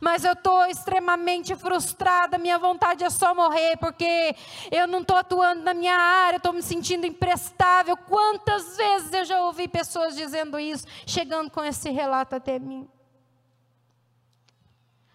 Mas 0.00 0.24
eu 0.24 0.34
estou 0.34 0.66
extremamente 0.66 1.56
frustrada, 1.56 2.36
minha 2.36 2.58
vontade 2.58 3.04
é 3.04 3.10
só 3.10 3.34
morrer, 3.34 3.76
porque 3.78 4.36
eu 4.70 4.86
não 4.86 5.00
estou 5.00 5.16
atuando 5.16 5.62
na 5.62 5.72
minha 5.72 5.96
área, 5.96 6.36
estou 6.36 6.52
me 6.52 6.62
sentindo 6.62 7.06
imprestável. 7.06 7.96
Quantas 7.96 8.76
vezes 8.76 9.12
eu 9.12 9.24
já 9.24 9.42
ouvi 9.44 9.66
pessoas 9.66 10.14
dizendo 10.14 10.58
isso, 10.58 10.86
chegando 11.06 11.50
com 11.50 11.64
esse 11.64 11.90
relato 11.90 12.36
até 12.36 12.58
mim. 12.58 12.88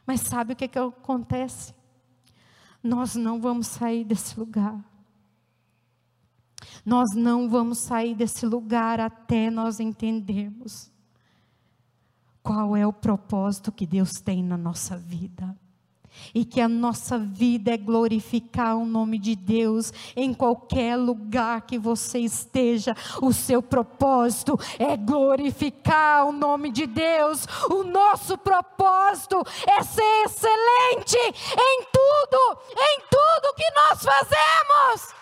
Mas 0.06 0.22
sabe 0.22 0.54
o 0.54 0.56
que, 0.56 0.68
que 0.68 0.80
acontece? 0.80 1.74
Nós 2.84 3.16
não 3.16 3.40
vamos 3.40 3.68
sair 3.68 4.04
desse 4.04 4.38
lugar. 4.38 4.78
Nós 6.86 7.16
não 7.16 7.50
vamos 7.50 7.80
sair 7.80 8.14
desse 8.14 8.46
lugar 8.46 9.00
até 9.00 9.50
nós 9.50 9.80
entendermos 9.80 10.92
qual 12.42 12.76
é 12.76 12.86
o 12.86 12.92
propósito 12.92 13.72
que 13.72 13.88
Deus 13.88 14.12
tem 14.22 14.44
na 14.44 14.58
nossa 14.58 14.98
vida. 14.98 15.58
E 16.34 16.46
que 16.46 16.62
a 16.62 16.68
nossa 16.68 17.18
vida 17.18 17.74
é 17.74 17.78
glorificar 17.78 18.76
o 18.78 18.86
nome 18.86 19.18
de 19.18 19.36
Deus 19.36 19.92
em 20.16 20.34
qualquer 20.34 20.96
lugar 20.96 21.62
que 21.62 21.78
você 21.78 22.20
esteja. 22.20 22.96
O 23.22 23.32
seu 23.32 23.62
propósito 23.62 24.60
é 24.78 24.96
glorificar 24.96 26.26
o 26.26 26.32
nome 26.32 26.72
de 26.72 26.86
Deus. 26.86 27.46
O 27.70 27.84
nosso 27.84 28.38
propósito 28.38 29.42
é 29.68 29.84
ser 29.84 30.24
excelente 30.26 31.18
em 31.58 31.84
tudo, 31.92 32.60
em 32.78 33.00
tudo 33.10 33.56
que 33.56 33.72
nós 33.76 34.04
fazemos. 34.04 35.14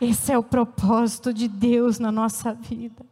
Esse 0.00 0.32
é 0.32 0.38
o 0.38 0.42
propósito 0.42 1.32
de 1.32 1.48
Deus 1.48 1.98
na 1.98 2.12
nossa 2.12 2.52
vida. 2.52 3.06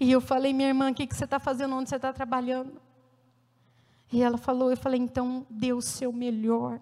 E 0.00 0.10
eu 0.10 0.20
falei, 0.20 0.52
minha 0.52 0.68
irmã, 0.68 0.90
o 0.90 0.94
que, 0.94 1.06
que 1.06 1.14
você 1.14 1.24
está 1.24 1.38
fazendo? 1.38 1.74
Onde 1.74 1.88
você 1.88 1.96
está 1.96 2.12
trabalhando? 2.12 2.80
E 4.12 4.22
ela 4.22 4.38
falou, 4.38 4.70
eu 4.70 4.76
falei, 4.76 5.00
então 5.00 5.46
dê 5.50 5.72
o 5.72 5.80
seu 5.80 6.12
melhor. 6.12 6.80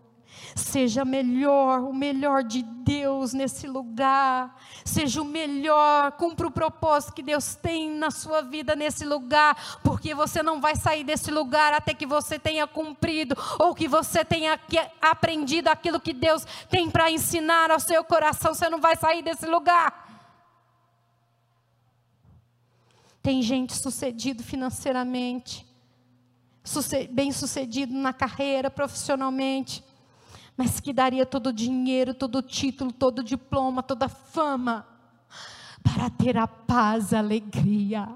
Seja 0.55 1.05
melhor, 1.05 1.81
o 1.81 1.92
melhor 1.92 2.42
de 2.42 2.62
Deus 2.62 3.33
nesse 3.33 3.66
lugar. 3.66 4.55
Seja 4.85 5.22
o 5.22 5.25
melhor, 5.25 6.12
cumpra 6.12 6.46
o 6.46 6.51
propósito 6.51 7.12
que 7.12 7.22
Deus 7.22 7.55
tem 7.55 7.90
na 7.90 8.11
sua 8.11 8.42
vida 8.42 8.75
nesse 8.75 9.05
lugar, 9.05 9.81
porque 9.83 10.14
você 10.14 10.42
não 10.42 10.61
vai 10.61 10.77
sair 10.77 11.05
desse 11.05 11.31
lugar 11.31 11.72
até 11.72 11.94
que 11.94 12.07
você 12.07 12.38
tenha 12.38 12.66
cumprido 12.66 13.37
ou 13.59 13.75
que 13.75 13.88
você 13.88 14.25
tenha 14.25 14.59
aprendido 15.01 15.68
aquilo 15.68 16.01
que 16.01 16.12
Deus 16.12 16.46
tem 16.68 16.90
para 16.90 17.11
ensinar 17.11 17.70
ao 17.70 17.81
seu 17.81 18.03
coração. 18.05 18.55
Você 18.55 18.68
não 18.68 18.81
vai 18.81 18.96
sair 18.96 19.22
desse 19.22 19.46
lugar. 19.46 20.12
Tem 23.22 23.40
gente 23.42 23.74
sucedido 23.74 24.42
financeiramente, 24.42 25.66
bem 27.11 27.30
sucedido 27.32 27.94
na 27.94 28.12
carreira, 28.12 28.70
profissionalmente, 28.70 29.85
mas 30.56 30.80
que 30.80 30.92
daria 30.92 31.24
todo 31.24 31.48
o 31.48 31.52
dinheiro, 31.52 32.14
todo 32.14 32.37
o 32.37 32.42
título, 32.42 32.92
todo 32.92 33.20
o 33.20 33.24
diploma, 33.24 33.82
toda 33.82 34.06
a 34.06 34.08
fama, 34.08 34.87
para 35.82 36.11
ter 36.11 36.37
a 36.37 36.46
paz, 36.46 37.12
a 37.12 37.18
alegria 37.18 38.08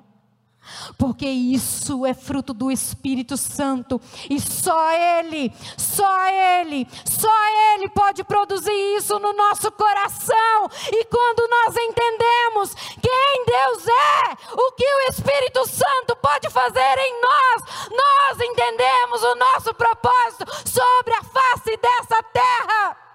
porque 0.98 1.26
isso 1.26 2.04
é 2.06 2.14
fruto 2.14 2.52
do 2.52 2.70
Espírito 2.70 3.36
Santo 3.36 4.00
e 4.28 4.40
só 4.40 4.90
Ele, 4.92 5.52
só 5.76 6.26
Ele, 6.26 6.86
só 7.04 7.74
Ele 7.74 7.88
pode 7.88 8.24
produzir 8.24 8.72
isso 8.96 9.18
no 9.18 9.32
nosso 9.32 9.70
coração. 9.72 10.70
E 10.92 11.04
quando 11.06 11.48
nós 11.48 11.76
entendemos 11.76 12.74
quem 13.00 13.44
Deus 13.46 13.86
é, 13.86 14.32
o 14.54 14.72
que 14.72 14.84
o 14.84 15.10
Espírito 15.10 15.66
Santo 15.68 16.16
pode 16.16 16.50
fazer 16.50 16.98
em 16.98 17.20
nós, 17.20 17.62
nós 17.90 18.40
entendemos 18.40 19.22
o 19.22 19.34
nosso 19.34 19.74
propósito 19.74 20.44
sobre 20.68 21.14
a 21.14 21.22
face 21.22 21.76
dessa 21.76 22.22
terra. 22.32 23.05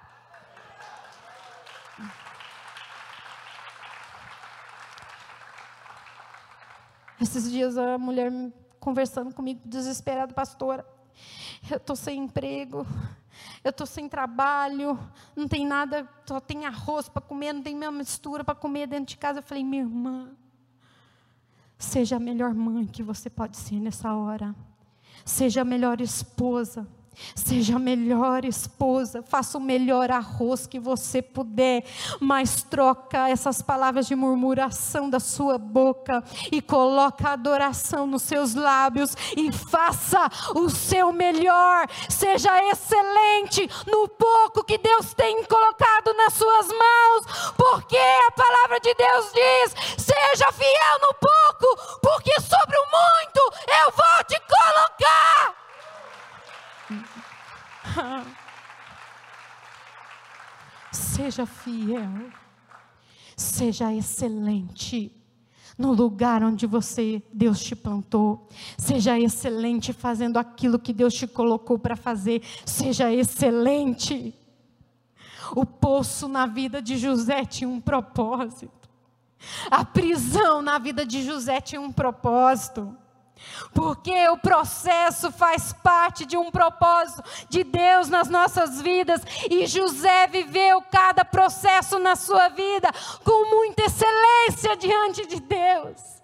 Esses 7.21 7.51
dias 7.51 7.77
a 7.77 7.99
mulher 7.99 8.31
conversando 8.79 9.31
comigo, 9.31 9.61
desesperada, 9.63 10.33
pastora. 10.33 10.83
Eu 11.69 11.77
estou 11.77 11.95
sem 11.95 12.23
emprego, 12.23 12.83
eu 13.63 13.69
estou 13.69 13.85
sem 13.85 14.09
trabalho, 14.09 14.99
não 15.35 15.47
tem 15.47 15.67
nada, 15.67 16.09
só 16.25 16.39
tem 16.39 16.65
arroz 16.65 17.07
para 17.07 17.21
comer, 17.21 17.53
não 17.53 17.61
tem 17.61 17.75
minha 17.75 17.91
mistura 17.91 18.43
para 18.43 18.55
comer 18.55 18.87
dentro 18.87 19.05
de 19.05 19.17
casa. 19.17 19.37
Eu 19.37 19.43
falei, 19.43 19.63
minha 19.63 19.83
irmã, 19.83 20.31
seja 21.77 22.15
a 22.15 22.19
melhor 22.19 22.55
mãe 22.55 22.87
que 22.87 23.03
você 23.03 23.29
pode 23.29 23.55
ser 23.55 23.79
nessa 23.79 24.15
hora, 24.15 24.55
seja 25.23 25.61
a 25.61 25.65
melhor 25.65 26.01
esposa 26.01 26.87
Seja 27.35 27.75
a 27.75 27.79
melhor 27.79 28.45
esposa, 28.45 29.21
faça 29.21 29.57
o 29.57 29.61
melhor 29.61 30.09
arroz 30.09 30.65
que 30.65 30.79
você 30.79 31.21
puder, 31.21 31.83
mas 32.19 32.63
troca 32.63 33.29
essas 33.29 33.61
palavras 33.61 34.07
de 34.07 34.15
murmuração 34.15 35.09
da 35.09 35.19
sua 35.19 35.57
boca 35.57 36.23
e 36.51 36.61
coloca 36.61 37.29
a 37.29 37.33
adoração 37.33 38.07
nos 38.07 38.21
seus 38.23 38.55
lábios 38.55 39.15
e 39.35 39.51
faça 39.51 40.29
o 40.55 40.69
seu 40.69 41.11
melhor. 41.11 41.87
Seja 42.09 42.51
excelente 42.69 43.69
no 43.85 44.07
pouco 44.07 44.63
que 44.63 44.77
Deus 44.77 45.13
tem 45.13 45.43
colocado 45.43 46.13
nas 46.13 46.33
suas 46.33 46.67
mãos, 46.67 47.53
porque 47.57 47.97
a 47.97 48.31
palavra 48.31 48.79
de 48.79 48.93
Deus 48.93 49.31
diz: 49.33 49.75
seja 49.97 50.51
fiel 50.51 50.99
no 51.01 51.13
pouco, 51.15 51.99
porque 52.01 52.39
sobre 52.41 52.77
o 52.77 52.85
muito 52.91 53.57
eu 53.67 53.91
vou 53.91 54.23
te 54.25 54.39
colocar. 54.39 55.61
Seja 60.91 61.45
fiel, 61.45 62.29
seja 63.37 63.93
excelente 63.93 65.21
no 65.77 65.91
lugar 65.93 66.43
onde 66.43 66.65
você, 66.65 67.23
Deus 67.33 67.59
te 67.59 67.75
plantou. 67.75 68.47
Seja 68.77 69.19
excelente 69.19 69.91
fazendo 69.91 70.37
aquilo 70.37 70.79
que 70.79 70.93
Deus 70.93 71.13
te 71.13 71.27
colocou 71.27 71.79
para 71.79 71.95
fazer. 71.95 72.41
Seja 72.65 73.11
excelente. 73.11 74.33
O 75.55 75.65
poço 75.65 76.27
na 76.27 76.45
vida 76.45 76.81
de 76.81 76.97
José 76.97 77.43
tinha 77.45 77.69
um 77.69 77.81
propósito. 77.81 78.89
A 79.71 79.83
prisão 79.83 80.61
na 80.61 80.77
vida 80.77 81.05
de 81.05 81.23
José 81.23 81.59
tinha 81.59 81.81
um 81.81 81.91
propósito. 81.91 82.95
Porque 83.73 84.27
o 84.29 84.37
processo 84.37 85.31
faz 85.31 85.73
parte 85.73 86.25
de 86.25 86.37
um 86.37 86.51
propósito 86.51 87.23
de 87.49 87.63
Deus 87.63 88.09
nas 88.09 88.29
nossas 88.29 88.81
vidas, 88.81 89.21
e 89.49 89.65
José 89.65 90.27
viveu 90.27 90.81
cada 90.83 91.23
processo 91.23 91.99
na 91.99 92.15
sua 92.15 92.49
vida 92.49 92.89
com 93.23 93.49
muita 93.49 93.83
excelência 93.83 94.75
diante 94.77 95.25
de 95.25 95.39
Deus. 95.39 96.21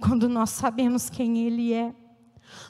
Quando 0.00 0.28
nós 0.28 0.50
sabemos 0.50 1.08
quem 1.08 1.46
Ele 1.46 1.72
é, 1.72 1.94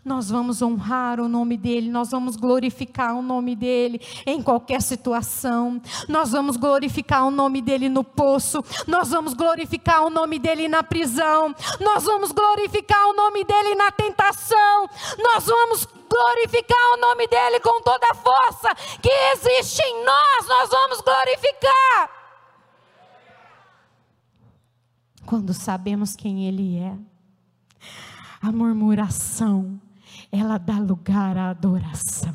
nós 0.04 0.28
vamos 0.28 0.60
honrar 0.60 1.20
o 1.20 1.28
nome 1.28 1.56
dEle, 1.56 1.88
nós 1.88 2.10
vamos 2.10 2.34
glorificar 2.36 3.14
o 3.14 3.22
nome 3.22 3.54
dEle 3.54 4.00
em 4.26 4.42
qualquer 4.42 4.82
situação, 4.82 5.80
nós 6.08 6.32
vamos 6.32 6.56
glorificar 6.56 7.24
o 7.24 7.30
nome 7.30 7.62
dEle 7.62 7.88
no 7.88 8.02
poço, 8.02 8.64
nós 8.86 9.10
vamos 9.10 9.32
glorificar 9.32 10.04
o 10.04 10.10
nome 10.10 10.40
dEle 10.40 10.68
na 10.68 10.82
prisão, 10.82 11.54
nós 11.80 12.02
vamos 12.04 12.32
glorificar 12.32 13.06
o 13.08 13.12
nome 13.12 13.44
dEle 13.44 13.76
na 13.76 13.92
tentação, 13.92 14.88
nós 15.18 15.46
vamos 15.46 15.86
glorificar 16.08 16.94
o 16.94 17.00
nome 17.00 17.26
dEle 17.28 17.60
com 17.60 17.80
toda 17.82 18.06
a 18.10 18.14
força 18.14 18.74
que 19.00 19.08
existe 19.34 19.80
em 19.82 20.04
nós, 20.04 20.48
nós 20.48 20.68
vamos 20.68 21.00
glorificar. 21.00 22.10
Quando 25.24 25.54
sabemos 25.54 26.16
quem 26.16 26.48
Ele 26.48 26.78
é, 26.78 26.98
a 28.42 28.50
murmuração, 28.50 29.80
ela 30.32 30.56
dá 30.56 30.78
lugar 30.78 31.36
à 31.36 31.50
adoração. 31.50 32.34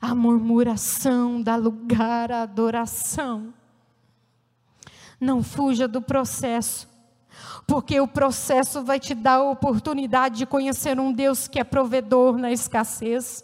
A 0.00 0.14
murmuração 0.14 1.42
dá 1.42 1.56
lugar 1.56 2.30
à 2.30 2.42
adoração. 2.42 3.54
Não 5.18 5.42
fuja 5.42 5.88
do 5.88 6.02
processo, 6.02 6.86
porque 7.66 7.98
o 7.98 8.06
processo 8.06 8.84
vai 8.84 9.00
te 9.00 9.14
dar 9.14 9.38
a 9.38 9.50
oportunidade 9.50 10.36
de 10.36 10.46
conhecer 10.46 11.00
um 11.00 11.10
Deus 11.10 11.48
que 11.48 11.58
é 11.58 11.64
provedor 11.64 12.36
na 12.36 12.52
escassez. 12.52 13.42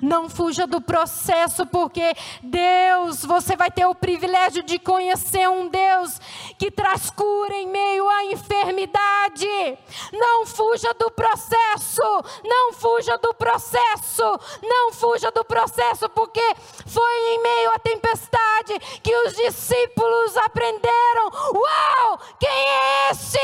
Não 0.00 0.28
fuja 0.28 0.66
do 0.66 0.80
processo, 0.80 1.66
porque 1.66 2.14
Deus, 2.42 3.24
você 3.24 3.56
vai 3.56 3.70
ter 3.70 3.86
o 3.86 3.94
privilégio 3.94 4.62
de 4.62 4.78
conhecer 4.78 5.48
um 5.48 5.68
Deus 5.68 6.20
que 6.58 6.70
traz 6.70 7.10
cura 7.10 7.54
em 7.54 7.66
meio 7.66 8.08
à 8.08 8.24
enfermidade. 8.26 9.78
Não 10.12 10.46
fuja 10.46 10.92
do 10.94 11.10
processo, 11.10 12.02
não 12.44 12.72
fuja 12.72 13.18
do 13.18 13.34
processo, 13.34 14.40
não 14.62 14.92
fuja 14.92 15.30
do 15.30 15.44
processo, 15.44 16.08
porque 16.10 16.42
foi 16.86 17.34
em 17.34 17.42
meio 17.42 17.70
à 17.72 17.78
tempestade 17.78 18.78
que 19.02 19.14
os 19.26 19.36
discípulos 19.36 20.36
aprenderam: 20.38 21.30
Uau, 21.54 22.18
quem 22.38 22.48
é 22.48 23.10
esse 23.10 23.38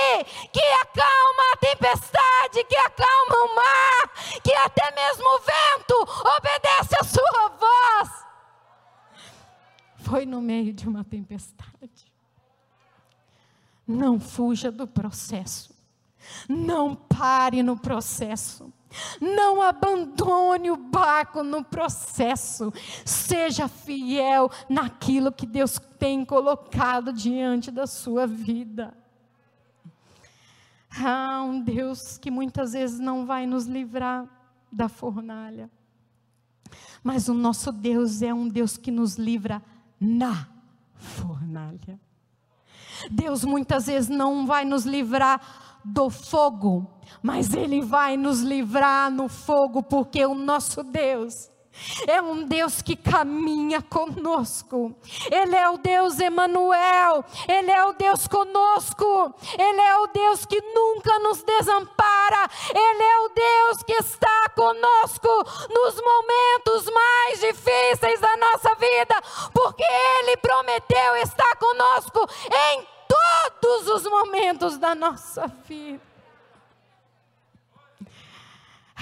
que 0.52 0.64
acalma 0.82 1.42
a 1.52 1.56
tempestade, 1.56 2.64
que 2.64 2.76
acalma 2.76 3.36
o 3.44 3.54
mar, 3.54 4.10
que 4.42 4.54
até 4.54 4.90
mesmo 4.92 5.24
o 5.28 5.38
vento 5.38 5.67
Foi 10.08 10.24
no 10.24 10.40
meio 10.40 10.72
de 10.72 10.88
uma 10.88 11.04
tempestade. 11.04 12.10
Não 13.86 14.18
fuja 14.18 14.72
do 14.72 14.86
processo. 14.86 15.76
Não 16.48 16.94
pare 16.94 17.62
no 17.62 17.76
processo. 17.76 18.72
Não 19.20 19.60
abandone 19.60 20.70
o 20.70 20.78
barco 20.78 21.42
no 21.42 21.62
processo. 21.62 22.72
Seja 23.04 23.68
fiel 23.68 24.50
naquilo 24.66 25.30
que 25.30 25.46
Deus 25.46 25.78
tem 25.98 26.24
colocado 26.24 27.12
diante 27.12 27.70
da 27.70 27.86
sua 27.86 28.26
vida. 28.26 28.96
Ah, 31.04 31.42
um 31.42 31.60
Deus 31.60 32.16
que 32.16 32.30
muitas 32.30 32.72
vezes 32.72 32.98
não 32.98 33.26
vai 33.26 33.46
nos 33.46 33.66
livrar 33.66 34.26
da 34.72 34.88
fornalha. 34.88 35.70
Mas 37.02 37.28
o 37.28 37.34
nosso 37.34 37.70
Deus 37.70 38.22
é 38.22 38.32
um 38.32 38.48
Deus 38.48 38.78
que 38.78 38.90
nos 38.90 39.16
livra 39.16 39.62
na 40.00 40.48
fornalha. 40.94 41.98
Deus 43.10 43.44
muitas 43.44 43.86
vezes 43.86 44.08
não 44.08 44.46
vai 44.46 44.64
nos 44.64 44.84
livrar 44.84 45.40
do 45.84 46.10
fogo, 46.10 46.90
mas 47.22 47.54
Ele 47.54 47.80
vai 47.80 48.16
nos 48.16 48.40
livrar 48.40 49.10
no 49.10 49.28
fogo, 49.28 49.82
porque 49.82 50.24
o 50.26 50.34
nosso 50.34 50.82
Deus 50.82 51.50
é 52.06 52.20
um 52.20 52.44
Deus 52.44 52.82
que 52.82 52.96
caminha 52.96 53.82
conosco. 53.82 54.94
Ele 55.30 55.56
é 55.56 55.68
o 55.68 55.78
Deus 55.78 56.18
Emanuel. 56.20 57.24
Ele 57.46 57.70
é 57.70 57.84
o 57.84 57.92
Deus 57.92 58.26
conosco. 58.28 59.34
Ele 59.58 59.80
é 59.80 59.98
o 59.98 60.06
Deus 60.08 60.44
que 60.44 60.60
nunca 60.60 61.18
nos 61.20 61.42
desampara. 61.42 62.48
Ele 62.74 63.02
é 63.02 63.18
o 63.20 63.28
Deus 63.28 63.82
que 63.82 63.94
está 63.94 64.48
conosco 64.54 65.28
nos 65.70 65.94
momentos 66.00 66.92
mais 66.92 67.40
difíceis 67.40 68.20
da 68.20 68.36
nossa 68.36 68.74
vida, 68.74 69.14
porque 69.52 69.84
ele 69.84 70.36
prometeu 70.36 71.16
estar 71.16 71.56
conosco 71.56 72.28
em 72.50 72.86
todos 73.08 73.88
os 73.88 74.10
momentos 74.10 74.78
da 74.78 74.94
nossa 74.94 75.46
vida. 75.64 76.17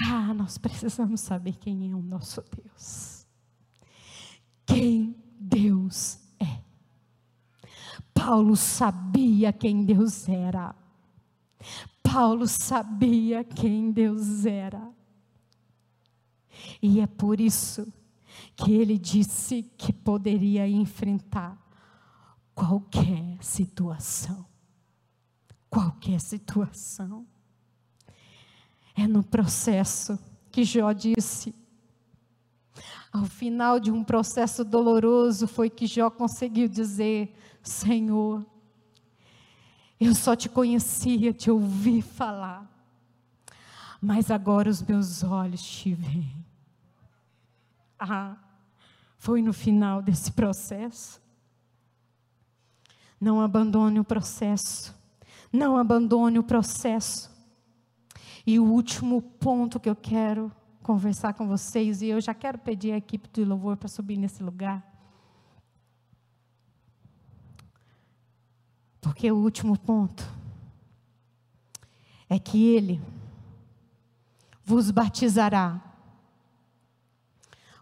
Ah, 0.05 0.33
nós 0.33 0.57
precisamos 0.57 1.21
saber 1.21 1.55
quem 1.57 1.91
é 1.91 1.95
o 1.95 2.01
nosso 2.01 2.43
Deus. 2.55 3.25
Quem 4.65 5.15
Deus 5.39 6.19
é. 6.39 6.61
Paulo 8.13 8.55
sabia 8.55 9.51
quem 9.51 9.83
Deus 9.83 10.29
era. 10.29 10.75
Paulo 12.03 12.47
sabia 12.47 13.43
quem 13.43 13.91
Deus 13.91 14.45
era. 14.45 14.87
E 16.81 16.99
é 16.99 17.07
por 17.07 17.39
isso 17.39 17.91
que 18.55 18.73
ele 18.73 18.97
disse 18.97 19.63
que 19.77 19.91
poderia 19.91 20.67
enfrentar 20.67 21.57
qualquer 22.53 23.37
situação. 23.41 24.45
Qualquer 25.69 26.19
situação. 26.19 27.25
É 28.97 29.07
no 29.07 29.23
processo 29.23 30.17
que 30.51 30.63
Jó 30.63 30.91
disse. 30.91 31.53
Ao 33.13 33.25
final 33.25 33.79
de 33.79 33.91
um 33.91 34.03
processo 34.03 34.65
doloroso, 34.65 35.47
foi 35.47 35.69
que 35.69 35.85
Jó 35.85 36.09
conseguiu 36.09 36.67
dizer: 36.67 37.37
Senhor, 37.61 38.43
eu 39.99 40.15
só 40.15 40.35
te 40.35 40.49
conhecia, 40.49 41.31
te 41.31 41.51
ouvi 41.51 42.01
falar, 42.01 42.67
mas 44.01 44.31
agora 44.31 44.67
os 44.67 44.81
meus 44.81 45.23
olhos 45.23 45.61
te 45.61 45.93
veem. 45.93 46.35
Ah, 47.99 48.35
foi 49.15 49.43
no 49.43 49.53
final 49.53 50.01
desse 50.01 50.31
processo. 50.31 51.21
Não 53.21 53.41
abandone 53.41 53.99
o 53.99 54.03
processo. 54.03 54.95
Não 55.53 55.77
abandone 55.77 56.39
o 56.39 56.43
processo. 56.43 57.36
E 58.47 58.57
o 58.61 58.63
último 58.63 59.21
ponto 59.21 59.77
que 59.77 59.89
eu 59.89 59.95
quero 59.95 60.49
conversar 60.81 61.33
com 61.33 61.45
vocês, 61.45 62.01
e 62.01 62.07
eu 62.07 62.21
já 62.21 62.33
quero 62.33 62.57
pedir 62.57 62.93
a 62.93 62.97
equipe 62.97 63.27
de 63.27 63.43
louvor 63.43 63.75
para 63.75 63.89
subir 63.89 64.15
nesse 64.15 64.41
lugar. 64.41 64.81
Porque 69.01 69.29
o 69.29 69.35
último 69.35 69.77
ponto 69.77 70.25
é 72.29 72.39
que 72.39 72.69
Ele 72.69 73.01
vos 74.63 74.91
batizará 74.91 75.81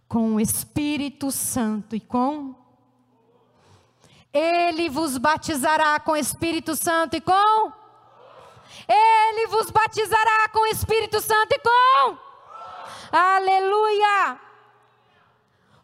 com 0.08 0.34
o 0.34 0.40
Espírito 0.40 1.30
Santo 1.30 1.96
e 1.96 2.00
com. 2.00 2.56
Ele 4.34 4.90
vos 4.90 5.20
batizará 5.20 6.00
com 6.00 6.14
o 6.14 6.18
Espírito 6.18 6.76
Santo 6.76 7.16
e 7.16 7.22
com 7.22 7.85
ele 8.88 9.48
vos 9.48 9.70
batizará 9.72 10.50
com 10.50 10.60
o 10.60 10.68
Espírito 10.68 11.20
Santo 11.22 11.54
e 11.54 11.60
com. 11.60 12.18
Aleluia! 13.12 14.40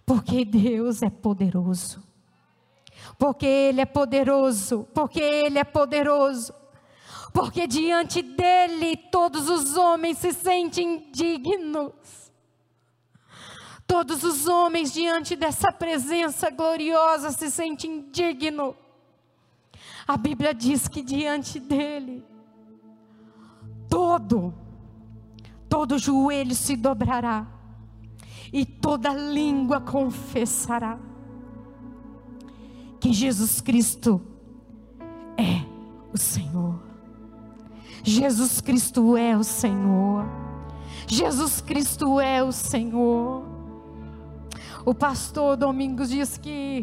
Porque 0.05 0.43
Deus 0.43 1.01
é 1.01 1.09
poderoso. 1.09 2.03
Porque 3.17 3.45
Ele 3.45 3.81
é 3.81 3.85
poderoso. 3.85 4.87
Porque 4.93 5.21
Ele 5.21 5.59
é 5.59 5.63
poderoso. 5.63 6.53
Porque 7.33 7.65
diante 7.65 8.21
dele 8.21 8.97
todos 8.97 9.49
os 9.49 9.77
homens 9.77 10.17
se 10.17 10.33
sentem 10.33 11.09
dignos. 11.11 12.31
Todos 13.87 14.23
os 14.23 14.47
homens 14.47 14.91
diante 14.91 15.35
dessa 15.35 15.71
presença 15.71 16.49
gloriosa 16.49 17.31
se 17.31 17.49
sentem 17.49 18.09
dignos. 18.11 18.75
A 20.07 20.17
Bíblia 20.17 20.53
diz 20.53 20.87
que 20.87 21.01
diante 21.01 21.59
dele 21.59 22.25
todo, 23.91 24.53
todo 25.67 25.99
joelho 25.99 26.55
se 26.55 26.77
dobrará 26.77 27.45
e 28.53 28.65
toda 28.65 29.13
língua 29.13 29.81
confessará 29.81 30.97
que 33.01 33.11
Jesus 33.11 33.59
Cristo 33.59 34.21
é 35.37 35.65
o 36.13 36.17
Senhor. 36.17 36.81
Jesus 38.01 38.61
Cristo 38.61 39.17
é 39.17 39.35
o 39.35 39.43
Senhor. 39.43 40.25
Jesus 41.05 41.59
Cristo 41.59 42.17
é 42.17 42.41
o 42.41 42.53
Senhor. 42.53 43.43
O 44.85 44.95
pastor 44.95 45.57
Domingos 45.57 46.09
diz 46.09 46.37
que 46.37 46.81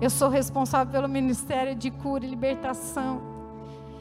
eu 0.00 0.08
sou 0.08 0.30
responsável 0.30 0.90
pelo 0.90 1.08
ministério 1.08 1.74
de 1.74 1.90
cura 1.90 2.24
e 2.24 2.30
libertação. 2.30 3.29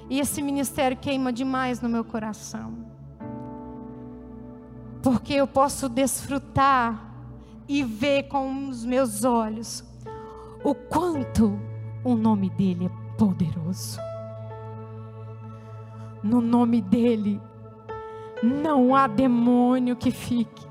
E 0.09 0.19
esse 0.19 0.41
ministério 0.41 0.97
queima 0.97 1.31
demais 1.31 1.81
no 1.81 1.87
meu 1.87 2.03
coração. 2.03 2.73
Porque 5.01 5.33
eu 5.33 5.47
posso 5.47 5.87
desfrutar 5.87 7.13
e 7.67 7.83
ver 7.83 8.23
com 8.23 8.67
os 8.67 8.83
meus 8.83 9.23
olhos 9.23 9.83
o 10.63 10.73
quanto 10.73 11.57
o 12.03 12.15
nome 12.15 12.49
dele 12.49 12.87
é 12.87 13.17
poderoso. 13.17 13.99
No 16.23 16.41
nome 16.41 16.81
dele 16.81 17.39
não 18.43 18.95
há 18.95 19.07
demônio 19.07 19.95
que 19.95 20.11
fique. 20.11 20.67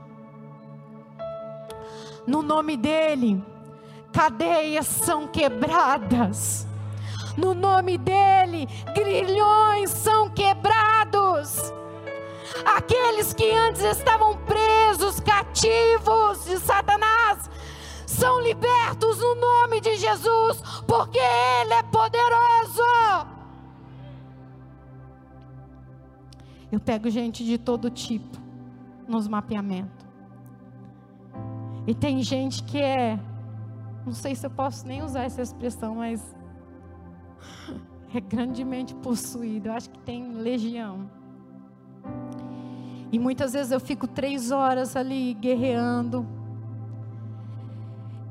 No 2.26 2.42
nome 2.42 2.76
dele, 2.76 3.42
cadeias 4.12 4.86
são 4.86 5.26
quebradas. 5.26 6.66
No 7.38 7.54
nome 7.54 7.96
dele, 7.96 8.66
grilhões 8.92 9.90
são 9.90 10.28
quebrados. 10.28 11.72
Aqueles 12.76 13.32
que 13.32 13.48
antes 13.48 13.80
estavam 13.82 14.36
presos, 14.38 15.20
cativos 15.20 16.44
de 16.44 16.58
Satanás, 16.58 17.48
são 18.04 18.40
libertos 18.40 19.20
no 19.20 19.36
nome 19.36 19.80
de 19.80 19.96
Jesus, 19.96 20.60
porque 20.84 21.20
Ele 21.20 21.74
é 21.74 21.82
poderoso. 21.84 22.82
Eu 26.72 26.80
pego 26.80 27.08
gente 27.08 27.44
de 27.44 27.56
todo 27.56 27.88
tipo 27.88 28.36
nos 29.06 29.28
mapeamentos. 29.28 30.04
E 31.86 31.94
tem 31.94 32.20
gente 32.20 32.64
que 32.64 32.82
é, 32.82 33.16
não 34.04 34.12
sei 34.12 34.34
se 34.34 34.44
eu 34.44 34.50
posso 34.50 34.84
nem 34.88 35.04
usar 35.04 35.22
essa 35.22 35.40
expressão, 35.40 35.94
mas 35.94 36.36
é 38.14 38.20
grandemente 38.20 38.94
possuído. 38.94 39.68
Eu 39.68 39.72
acho 39.72 39.90
que 39.90 39.98
tem 40.00 40.32
legião. 40.34 41.10
E 43.10 43.18
muitas 43.18 43.52
vezes 43.52 43.72
eu 43.72 43.80
fico 43.80 44.06
três 44.06 44.50
horas 44.50 44.96
ali 44.96 45.34
guerreando. 45.34 46.26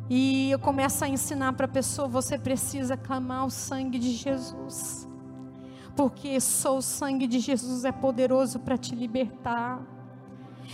E 0.09 0.51
eu 0.51 0.59
começo 0.59 1.03
a 1.03 1.09
ensinar 1.09 1.53
para 1.53 1.65
a 1.65 1.69
pessoa: 1.69 2.07
você 2.07 2.37
precisa 2.37 2.95
clamar 2.95 3.45
o 3.45 3.49
sangue 3.49 3.99
de 3.99 4.11
Jesus. 4.11 5.07
Porque 5.95 6.39
só 6.39 6.77
o 6.77 6.81
sangue 6.81 7.25
de 7.25 7.39
Jesus 7.39 7.83
é 7.83 7.91
poderoso 7.91 8.59
para 8.59 8.77
te 8.77 8.93
libertar. 8.93 9.81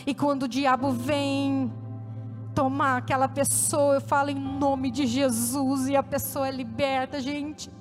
E 0.05 0.13
quando 0.13 0.43
o 0.43 0.47
diabo 0.47 0.91
vem 0.91 1.71
tomar 2.53 2.97
aquela 2.97 3.27
pessoa, 3.27 3.95
eu 3.95 4.01
falo 4.01 4.29
em 4.29 4.35
nome 4.35 4.91
de 4.91 5.07
Jesus 5.07 5.87
e 5.87 5.95
a 5.95 6.03
pessoa 6.03 6.47
é 6.47 6.51
liberta, 6.51 7.21
gente 7.21 7.71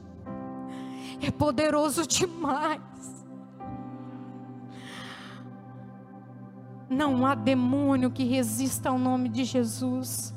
é 1.21 1.31
poderoso 1.31 2.07
demais. 2.07 2.81
Não 6.89 7.25
há 7.25 7.35
demônio 7.35 8.11
que 8.11 8.25
resista 8.25 8.91
ao 8.91 8.99
nome 8.99 9.29
de 9.29 9.45
Jesus. 9.45 10.35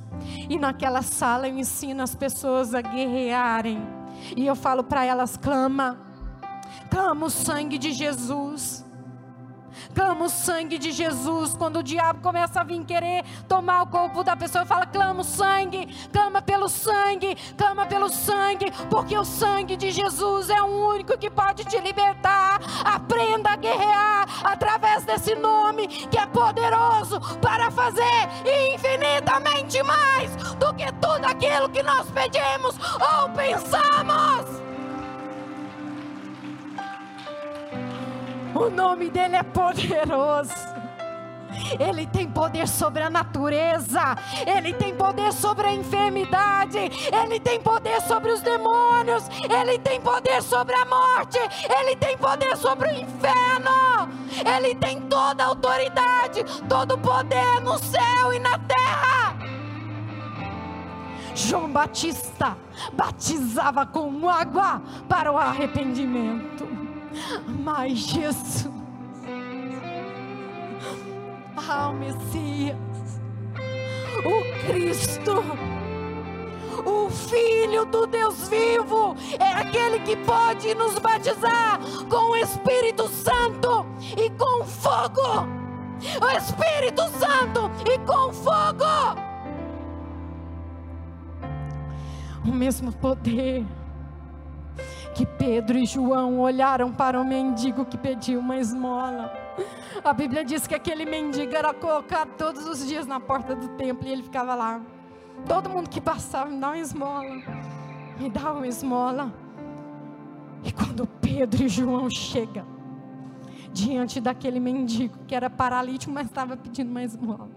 E 0.49 0.57
naquela 0.57 1.01
sala 1.01 1.49
eu 1.49 1.57
ensino 1.57 2.01
as 2.01 2.15
pessoas 2.15 2.73
a 2.73 2.81
guerrearem. 2.81 3.81
E 4.35 4.47
eu 4.47 4.55
falo 4.55 4.83
para 4.83 5.03
elas: 5.03 5.35
clama, 5.35 5.99
clama 6.89 7.25
o 7.25 7.29
sangue 7.29 7.77
de 7.77 7.91
Jesus. 7.91 8.84
Clama 9.93 10.25
o 10.25 10.29
sangue 10.29 10.77
de 10.77 10.91
Jesus. 10.91 11.55
Quando 11.55 11.77
o 11.77 11.83
diabo 11.83 12.21
começa 12.21 12.61
a 12.61 12.63
vir 12.63 12.83
querer 12.83 13.23
tomar 13.47 13.83
o 13.83 13.87
corpo 13.87 14.23
da 14.23 14.35
pessoa, 14.35 14.65
fala: 14.65 14.85
clama 14.85 15.21
o 15.21 15.23
sangue, 15.23 15.87
clama 16.11 16.41
pelo 16.41 16.67
sangue, 16.67 17.35
clama 17.57 17.85
pelo 17.85 18.09
sangue, 18.09 18.71
porque 18.89 19.17
o 19.17 19.25
sangue 19.25 19.75
de 19.75 19.91
Jesus 19.91 20.49
é 20.49 20.61
o 20.61 20.89
único 20.89 21.17
que 21.17 21.29
pode 21.29 21.65
te 21.65 21.79
libertar. 21.79 22.59
Aprenda 22.83 23.51
a 23.51 23.55
guerrear 23.55 24.25
através 24.43 25.05
desse 25.05 25.35
nome 25.35 25.87
que 25.87 26.17
é 26.17 26.25
poderoso 26.25 27.19
para 27.41 27.71
fazer 27.71 28.29
infinitamente 28.73 29.81
mais 29.83 30.35
do 30.55 30.73
que 30.73 30.91
tudo 30.93 31.25
aquilo 31.25 31.69
que 31.69 31.83
nós 31.83 32.09
pedimos 32.11 32.75
ou 32.99 33.29
pensamos. 33.29 34.64
O 38.55 38.69
nome 38.69 39.09
dele 39.09 39.35
é 39.35 39.43
poderoso. 39.43 40.53
Ele 41.77 42.05
tem 42.05 42.29
poder 42.29 42.67
sobre 42.67 43.01
a 43.01 43.09
natureza, 43.09 44.15
Ele 44.45 44.73
tem 44.73 44.95
poder 44.95 45.33
sobre 45.33 45.67
a 45.67 45.73
enfermidade, 45.73 46.77
Ele 46.77 47.39
tem 47.39 47.59
poder 47.59 48.01
sobre 48.01 48.31
os 48.31 48.41
demônios, 48.41 49.23
Ele 49.43 49.77
tem 49.79 49.99
poder 49.99 50.41
sobre 50.41 50.75
a 50.75 50.85
morte, 50.85 51.39
Ele 51.69 51.95
tem 51.95 52.17
poder 52.17 52.55
sobre 52.57 52.89
o 52.89 52.93
inferno, 52.93 54.09
Ele 54.55 54.75
tem 54.75 55.01
toda 55.01 55.43
a 55.43 55.47
autoridade, 55.47 56.43
todo 56.67 56.95
o 56.95 56.97
poder 56.97 57.61
no 57.61 57.77
céu 57.77 58.33
e 58.33 58.39
na 58.39 58.57
terra. 58.59 59.35
João 61.33 61.69
Batista 61.69 62.57
batizava 62.93 63.85
com 63.85 64.29
água 64.29 64.81
para 65.09 65.31
o 65.31 65.37
arrependimento. 65.37 66.84
Mas 67.47 67.99
Jesus, 67.99 68.69
ah, 71.55 71.89
o 71.89 71.93
Messias, 71.93 72.77
o 74.25 74.65
Cristo, 74.67 75.43
o 76.85 77.09
Filho 77.09 77.85
do 77.85 78.05
Deus 78.05 78.49
vivo, 78.49 79.15
é 79.39 79.51
aquele 79.53 79.99
que 79.99 80.15
pode 80.17 80.75
nos 80.75 80.99
batizar 80.99 81.79
com 82.09 82.31
o 82.31 82.35
Espírito 82.35 83.07
Santo 83.07 83.85
e 84.17 84.29
com 84.31 84.63
fogo. 84.65 85.47
O 86.21 86.37
Espírito 86.37 87.01
Santo 87.17 87.71
e 87.89 87.97
com 87.99 88.31
fogo. 88.33 88.85
O 92.43 92.51
mesmo 92.51 92.91
poder 92.91 93.65
que 95.15 95.25
Pedro 95.25 95.77
e 95.77 95.85
João 95.85 96.41
olharam 96.41 96.91
para 96.91 97.19
o 97.19 97.23
mendigo 97.23 97.85
que 97.85 97.97
pediu 97.97 98.37
uma 98.41 98.57
esmola. 98.57 99.31
A 100.03 100.11
Bíblia 100.11 100.43
diz 100.43 100.67
que 100.67 100.75
aquele 100.75 101.05
mendigo 101.05 101.55
era 101.55 101.73
colocado 101.73 102.31
todos 102.37 102.67
os 102.67 102.85
dias 102.85 103.07
na 103.07 103.17
porta 103.17 103.55
do 103.55 103.69
templo 103.69 104.05
e 104.05 104.11
ele 104.11 104.23
ficava 104.23 104.53
lá. 104.53 104.81
Todo 105.47 105.69
mundo 105.69 105.89
que 105.89 106.01
passava 106.01 106.49
me 106.49 106.59
dá 106.59 106.67
uma 106.67 106.77
esmola, 106.77 107.41
me 108.19 108.29
dá 108.29 108.51
uma 108.51 108.67
esmola. 108.67 109.33
E 110.65 110.71
quando 110.73 111.07
Pedro 111.07 111.63
e 111.63 111.69
João 111.69 112.09
chegam 112.09 112.65
diante 113.71 114.19
daquele 114.19 114.59
mendigo 114.59 115.17
que 115.25 115.33
era 115.33 115.49
paralítico, 115.49 116.11
mas 116.11 116.27
estava 116.27 116.57
pedindo 116.57 116.91
uma 116.91 117.03
esmola, 117.03 117.49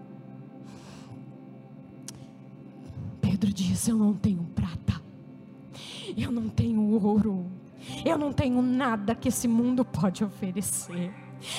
Pedro 3.19 3.51
disse: 3.51 3.91
Eu 3.91 3.97
não 3.97 4.13
tenho 4.13 4.43
prata 4.55 4.98
eu 6.23 6.31
não 6.31 6.49
tenho 6.49 6.81
ouro, 7.03 7.45
eu 8.05 8.17
não 8.17 8.33
tenho 8.33 8.61
nada 8.61 9.15
que 9.15 9.29
esse 9.29 9.47
mundo 9.47 9.85
pode 9.85 10.23
oferecer. 10.23 11.13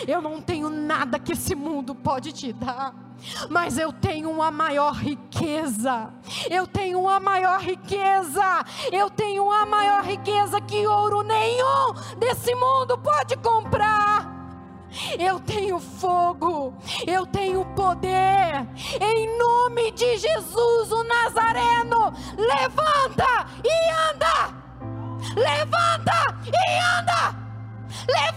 Eu 0.06 0.20
não 0.20 0.42
tenho 0.42 0.68
nada 0.68 1.18
que 1.18 1.32
esse 1.32 1.54
mundo 1.54 1.94
pode 1.94 2.32
te 2.32 2.52
dar, 2.52 2.94
mas 3.48 3.78
eu 3.78 3.92
tenho 3.92 4.30
uma 4.30 4.50
maior 4.50 4.94
riqueza. 4.94 6.12
Eu 6.50 6.66
tenho 6.66 7.00
uma 7.00 7.18
maior 7.18 7.60
riqueza. 7.60 8.64
Eu 8.92 9.08
tenho 9.08 9.44
uma 9.44 9.64
maior 9.64 10.04
riqueza 10.04 10.60
que 10.60 10.86
ouro 10.86 11.22
nenhum 11.22 11.94
desse 12.18 12.54
mundo 12.54 12.98
pode 12.98 13.36
comprar. 13.38 14.40
Eu 15.18 15.38
tenho 15.38 15.78
fogo, 15.78 16.74
eu 17.06 17.24
tenho 17.24 17.64
poder. 17.76 18.66
Em 19.00 19.38
nome 19.38 19.92
de 19.92 20.18
Jesus, 20.18 20.90
o 20.90 21.04
Nazareno, 21.04 22.12
levanta 22.36 23.46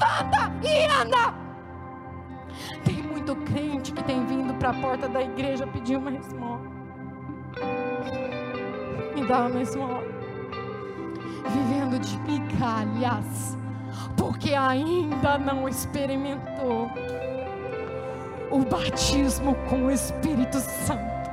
Levanta 0.04 0.52
e 0.62 0.86
anda. 1.02 1.34
Tem 2.84 3.02
muito 3.02 3.36
crente 3.38 3.94
que 3.94 4.04
tem 4.04 4.26
vindo 4.26 4.54
para 4.56 4.72
a 4.72 4.74
porta 4.74 5.08
da 5.08 5.22
igreja 5.22 5.66
pedir 5.68 5.96
uma 5.96 6.12
esmola. 6.12 6.62
Me 9.16 9.26
dá 9.26 9.46
uma 9.48 9.62
esmola. 9.62 10.04
Vivendo 11.50 12.00
de 12.00 12.18
migalhas 12.20 13.58
porque 14.18 14.54
ainda 14.54 15.38
não 15.38 15.68
experimentou 15.70 16.90
o 18.52 18.60
batismo 18.60 19.56
com 19.70 19.86
o 19.86 19.92
Espírito 19.92 20.60
Santo 20.60 21.30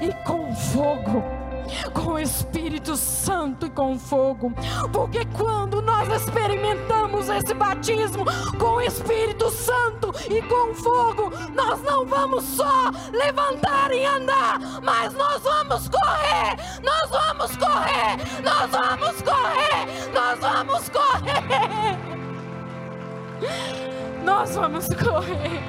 e 0.00 0.12
com 0.24 0.52
fogo 0.54 1.22
com 1.92 2.12
o 2.12 2.18
Espírito 2.18 2.96
Santo 2.96 3.66
e 3.66 3.70
com 3.70 3.98
fogo, 3.98 4.52
porque 4.92 5.24
quando 5.36 5.80
nós 5.82 6.08
experimentamos 6.08 7.28
esse 7.28 7.54
batismo 7.54 8.24
com 8.58 8.76
o 8.76 8.80
Espírito 8.80 9.50
Santo 9.50 10.12
e 10.30 10.42
com 10.42 10.74
fogo, 10.74 11.30
nós 11.54 11.80
não 11.82 12.06
vamos 12.06 12.44
só 12.44 12.90
levantar 13.12 13.92
e 13.92 14.04
andar, 14.04 14.58
mas 14.82 15.12
nós 15.14 15.42
vamos 15.42 15.88
correr, 15.88 16.56
nós 16.82 17.10
vamos 17.10 17.56
correr, 17.56 18.16
nós 18.42 18.70
vamos 18.70 19.22
correr, 19.22 19.86
nós 20.12 20.38
vamos 20.38 20.88
correr, 20.88 21.72
nós 24.24 24.54
vamos 24.54 24.88
correr, 24.88 25.62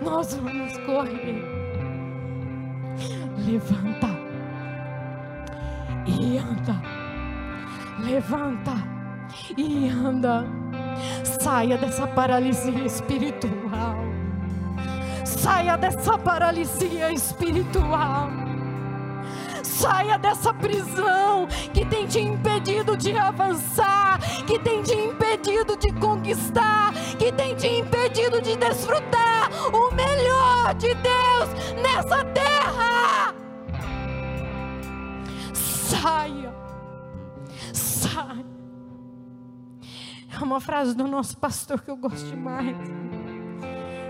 nós 0.00 0.34
vamos 0.34 0.78
correr 0.78 1.57
levanta. 3.48 4.08
E 6.06 6.38
anda, 6.38 6.82
levanta. 7.98 8.74
E 9.56 9.88
anda, 9.88 10.44
saia 11.24 11.78
dessa 11.78 12.06
paralisia 12.06 12.84
espiritual, 12.84 13.96
saia 15.24 15.76
dessa 15.76 16.18
paralisia 16.18 17.10
espiritual. 17.12 18.28
Saia 19.62 20.18
dessa 20.18 20.52
prisão 20.52 21.46
que 21.72 21.84
tem 21.84 22.04
te 22.04 22.18
impedido 22.18 22.96
de 22.96 23.16
avançar, 23.16 24.18
que 24.44 24.58
tem 24.58 24.82
te 24.82 24.94
impedido 24.94 25.76
de 25.76 25.92
conquistar, 25.92 26.92
que 27.16 27.30
tem 27.30 27.54
te 27.54 27.68
impedido 27.68 28.42
de 28.42 28.56
desfrutar 28.56 29.48
o 29.72 29.94
melhor 29.94 30.74
de 30.74 30.92
Deus 30.94 31.48
nessa 31.80 32.24
terra. 32.24 32.87
Saia, 36.00 36.54
saia. 37.72 38.46
É 40.32 40.44
uma 40.44 40.60
frase 40.60 40.94
do 40.94 41.08
nosso 41.08 41.36
pastor 41.38 41.80
que 41.82 41.90
eu 41.90 41.96
gosto 41.96 42.24
demais. 42.28 42.76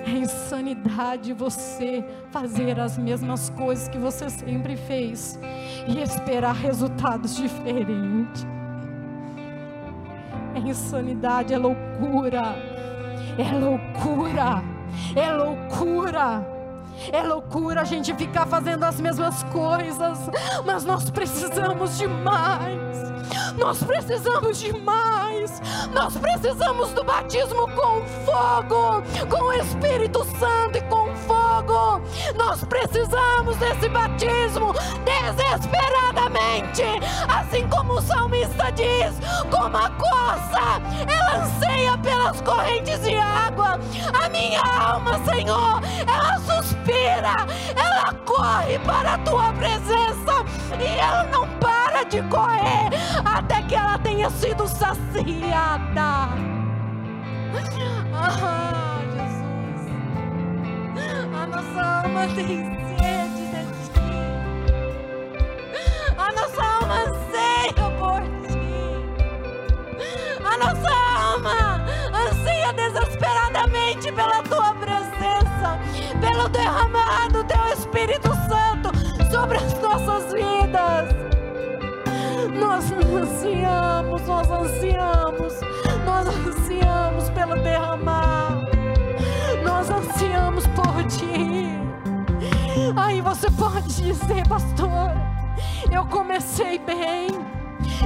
É 0.06 0.10
insanidade 0.10 1.32
você 1.32 2.04
fazer 2.30 2.78
as 2.78 2.98
mesmas 2.98 3.48
coisas 3.50 3.88
que 3.88 3.96
você 3.96 4.28
sempre 4.28 4.76
fez 4.76 5.38
e 5.88 5.98
esperar 6.02 6.54
resultados 6.54 7.34
diferentes. 7.34 8.46
É 10.54 10.58
insanidade, 10.58 11.54
é 11.54 11.58
loucura. 11.58 12.54
É 13.38 13.52
loucura. 13.54 14.62
É 15.16 15.32
loucura. 15.32 16.57
É 17.12 17.22
loucura 17.22 17.82
a 17.82 17.84
gente 17.84 18.14
ficar 18.14 18.46
fazendo 18.46 18.84
as 18.84 19.00
mesmas 19.00 19.42
coisas, 19.44 20.18
mas 20.64 20.84
nós 20.84 21.10
precisamos 21.10 21.96
de 21.98 22.06
mais. 22.06 23.07
Nós 23.56 23.82
precisamos 23.82 24.58
de 24.58 24.72
mais. 24.80 25.60
Nós 25.92 26.16
precisamos 26.16 26.90
do 26.90 27.04
batismo 27.04 27.68
com 27.70 28.02
fogo, 28.24 29.02
com 29.28 29.44
o 29.44 29.52
Espírito 29.52 30.24
Santo 30.38 30.78
e 30.78 30.80
com 30.82 31.14
fogo. 31.26 32.00
Nós 32.36 32.64
precisamos 32.64 33.56
desse 33.56 33.88
batismo 33.88 34.72
desesperadamente. 35.04 36.82
Assim 37.28 37.68
como 37.68 37.94
o 37.94 38.02
salmista 38.02 38.70
diz: 38.72 39.14
como 39.50 39.76
a 39.76 39.90
coça, 39.90 40.82
ela 41.06 41.44
anseia 41.44 41.98
pelas 41.98 42.40
correntes 42.40 43.00
de 43.02 43.16
água. 43.16 43.80
A 44.22 44.28
minha 44.28 44.60
alma, 44.60 45.18
Senhor, 45.24 45.80
ela 46.06 46.38
suspira, 46.40 47.46
ela 47.74 48.14
corre 48.24 48.78
para 48.80 49.14
a 49.14 49.18
tua 49.18 49.52
presença 49.54 50.44
e 50.78 50.98
ela 50.98 51.24
não 51.24 51.48
para 51.58 51.77
de 52.04 52.22
correr 52.28 52.90
até 53.24 53.62
que 53.62 53.74
ela 53.74 53.98
tenha 53.98 54.30
sido 54.30 54.66
saciada. 54.68 56.28
Ah, 58.14 59.00
Jesus, 59.12 59.90
a 61.34 61.46
nossa 61.46 61.80
alma 62.04 62.26
tem 62.34 62.64
sede 62.96 63.44
de 63.50 63.62
ti, 63.92 64.18
a 66.16 66.32
nossa 66.32 66.62
alma 66.62 66.94
anseia 67.02 67.86
por 67.98 68.22
ti, 68.46 68.68
a 70.44 70.56
nossa 70.56 70.92
alma 71.24 71.84
anseia 72.14 72.72
desesperadamente 72.72 74.12
pela 74.12 74.42
tua 74.42 74.74
presença, 74.74 75.78
pelo 76.20 76.48
derramado 76.48 77.44
teu 77.44 77.66
Espírito 77.72 78.30
Santo 78.48 78.90
sobre 79.30 79.58
as 79.58 79.80
nossas 79.80 80.32
vidas. 80.32 80.67
Ansiamos, 83.10 84.22
nós 84.26 84.50
ansiamos, 84.50 85.54
nós 86.04 86.26
ansiamos 86.28 87.30
pelo 87.30 87.56
derramar, 87.62 88.66
nós 89.64 89.90
ansiamos 89.90 90.66
por 90.68 91.04
ti. 91.04 91.66
Aí 92.96 93.20
você 93.20 93.50
pode 93.50 93.88
dizer, 94.02 94.46
pastor, 94.46 95.12
eu 95.90 96.04
comecei 96.06 96.78
bem, 96.78 97.28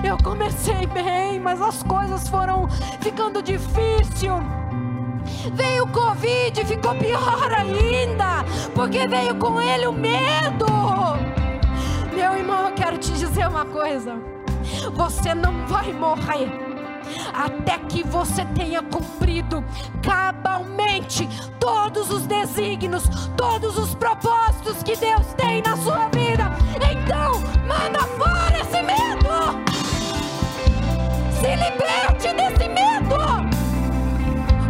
eu 0.04 0.16
comecei 0.22 0.86
bem, 0.86 1.40
mas 1.40 1.60
as 1.60 1.82
coisas 1.82 2.28
foram 2.28 2.68
ficando 3.00 3.42
difícil. 3.42 4.34
Veio 5.52 5.84
o 5.84 5.88
Covid, 5.88 6.64
ficou 6.64 6.94
pior 6.94 7.52
ainda, 7.52 8.44
porque 8.74 9.06
veio 9.08 9.34
com 9.34 9.60
ele 9.60 9.86
o 9.86 9.92
medo. 9.92 10.66
Meu 12.14 12.36
irmão, 12.36 12.68
eu 12.68 12.74
quero 12.74 12.98
te 12.98 13.12
dizer 13.12 13.48
uma 13.48 13.64
coisa: 13.64 14.31
você 14.94 15.34
não 15.34 15.66
vai 15.66 15.92
morrer 15.92 16.72
até 17.32 17.78
que 17.78 18.02
você 18.04 18.44
tenha 18.46 18.82
cumprido 18.82 19.64
cabalmente 20.02 21.28
todos 21.58 22.10
os 22.10 22.26
desígnios, 22.26 23.04
todos 23.36 23.76
os 23.78 23.94
propósitos 23.94 24.82
que 24.82 24.96
Deus 24.96 25.26
tem 25.36 25.62
na 25.62 25.76
sua 25.76 26.08
vida. 26.08 26.50
Então, 26.76 27.40
manda 27.66 28.00
fora 28.18 28.60
esse 28.60 28.82
medo. 28.82 29.62
Se 31.40 31.56
liberte 31.56 32.34
desse 32.34 32.68
medo. 32.68 32.92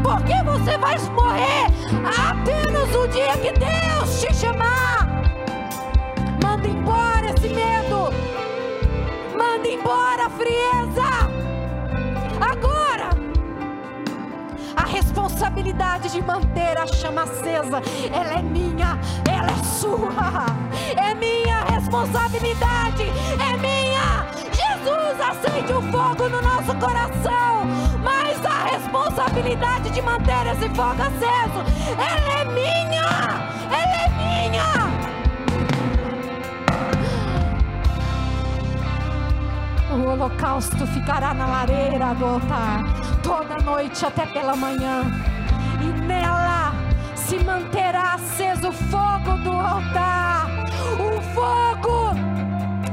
Porque 0.02 0.42
você 0.44 0.76
vai 0.78 0.98
morrer 1.10 1.66
apenas 2.30 2.94
o 2.94 3.06
dia 3.08 3.36
que 3.38 3.52
Deus 3.58 3.81
de 16.12 16.20
manter 16.20 16.76
a 16.76 16.86
chama 16.86 17.22
acesa, 17.22 17.80
ela 18.12 18.34
é 18.34 18.42
minha, 18.42 18.98
ela 19.26 19.50
é 19.50 19.64
sua, 19.64 20.46
é 20.94 21.14
minha 21.14 21.64
responsabilidade, 21.64 23.04
é 23.40 23.56
minha. 23.56 24.26
Jesus 24.52 25.20
acende 25.20 25.72
o 25.72 25.80
fogo 25.90 26.28
no 26.28 26.42
nosso 26.42 26.74
coração, 26.74 27.64
mas 28.02 28.44
a 28.44 28.64
responsabilidade 28.64 29.88
de 29.90 30.02
manter 30.02 30.48
esse 30.48 30.68
fogo 30.70 31.00
aceso, 31.00 31.64
ela 31.96 32.40
é 32.40 32.44
minha, 32.44 33.08
ela 33.70 33.96
é 34.02 34.08
minha. 34.18 34.92
O 39.92 40.10
holocausto 40.10 40.86
ficará 40.88 41.32
na 41.32 41.46
lareira 41.46 42.14
do 42.14 42.26
altar 42.26 42.82
toda 43.22 43.56
noite 43.58 44.04
até 44.04 44.26
pela 44.26 44.56
manhã, 44.56 45.04
manterá 47.44 48.14
aceso 48.14 48.68
o 48.68 48.72
fogo 48.72 49.36
do 49.42 49.50
altar. 49.50 50.46
O 50.98 51.20
fogo 51.34 52.10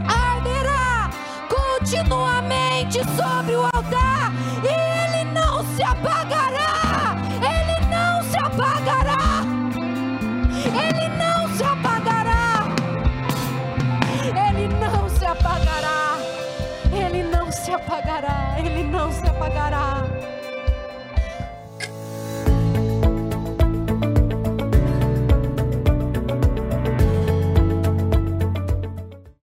arderá 0.07 1.09
continuamente 1.47 2.99
sobre 3.15 3.55
o 3.55 3.63
altar, 3.73 4.31
e 4.63 4.67
ele 4.67 5.31
não 5.31 5.63
se 5.75 5.83
apagará. 5.83 6.38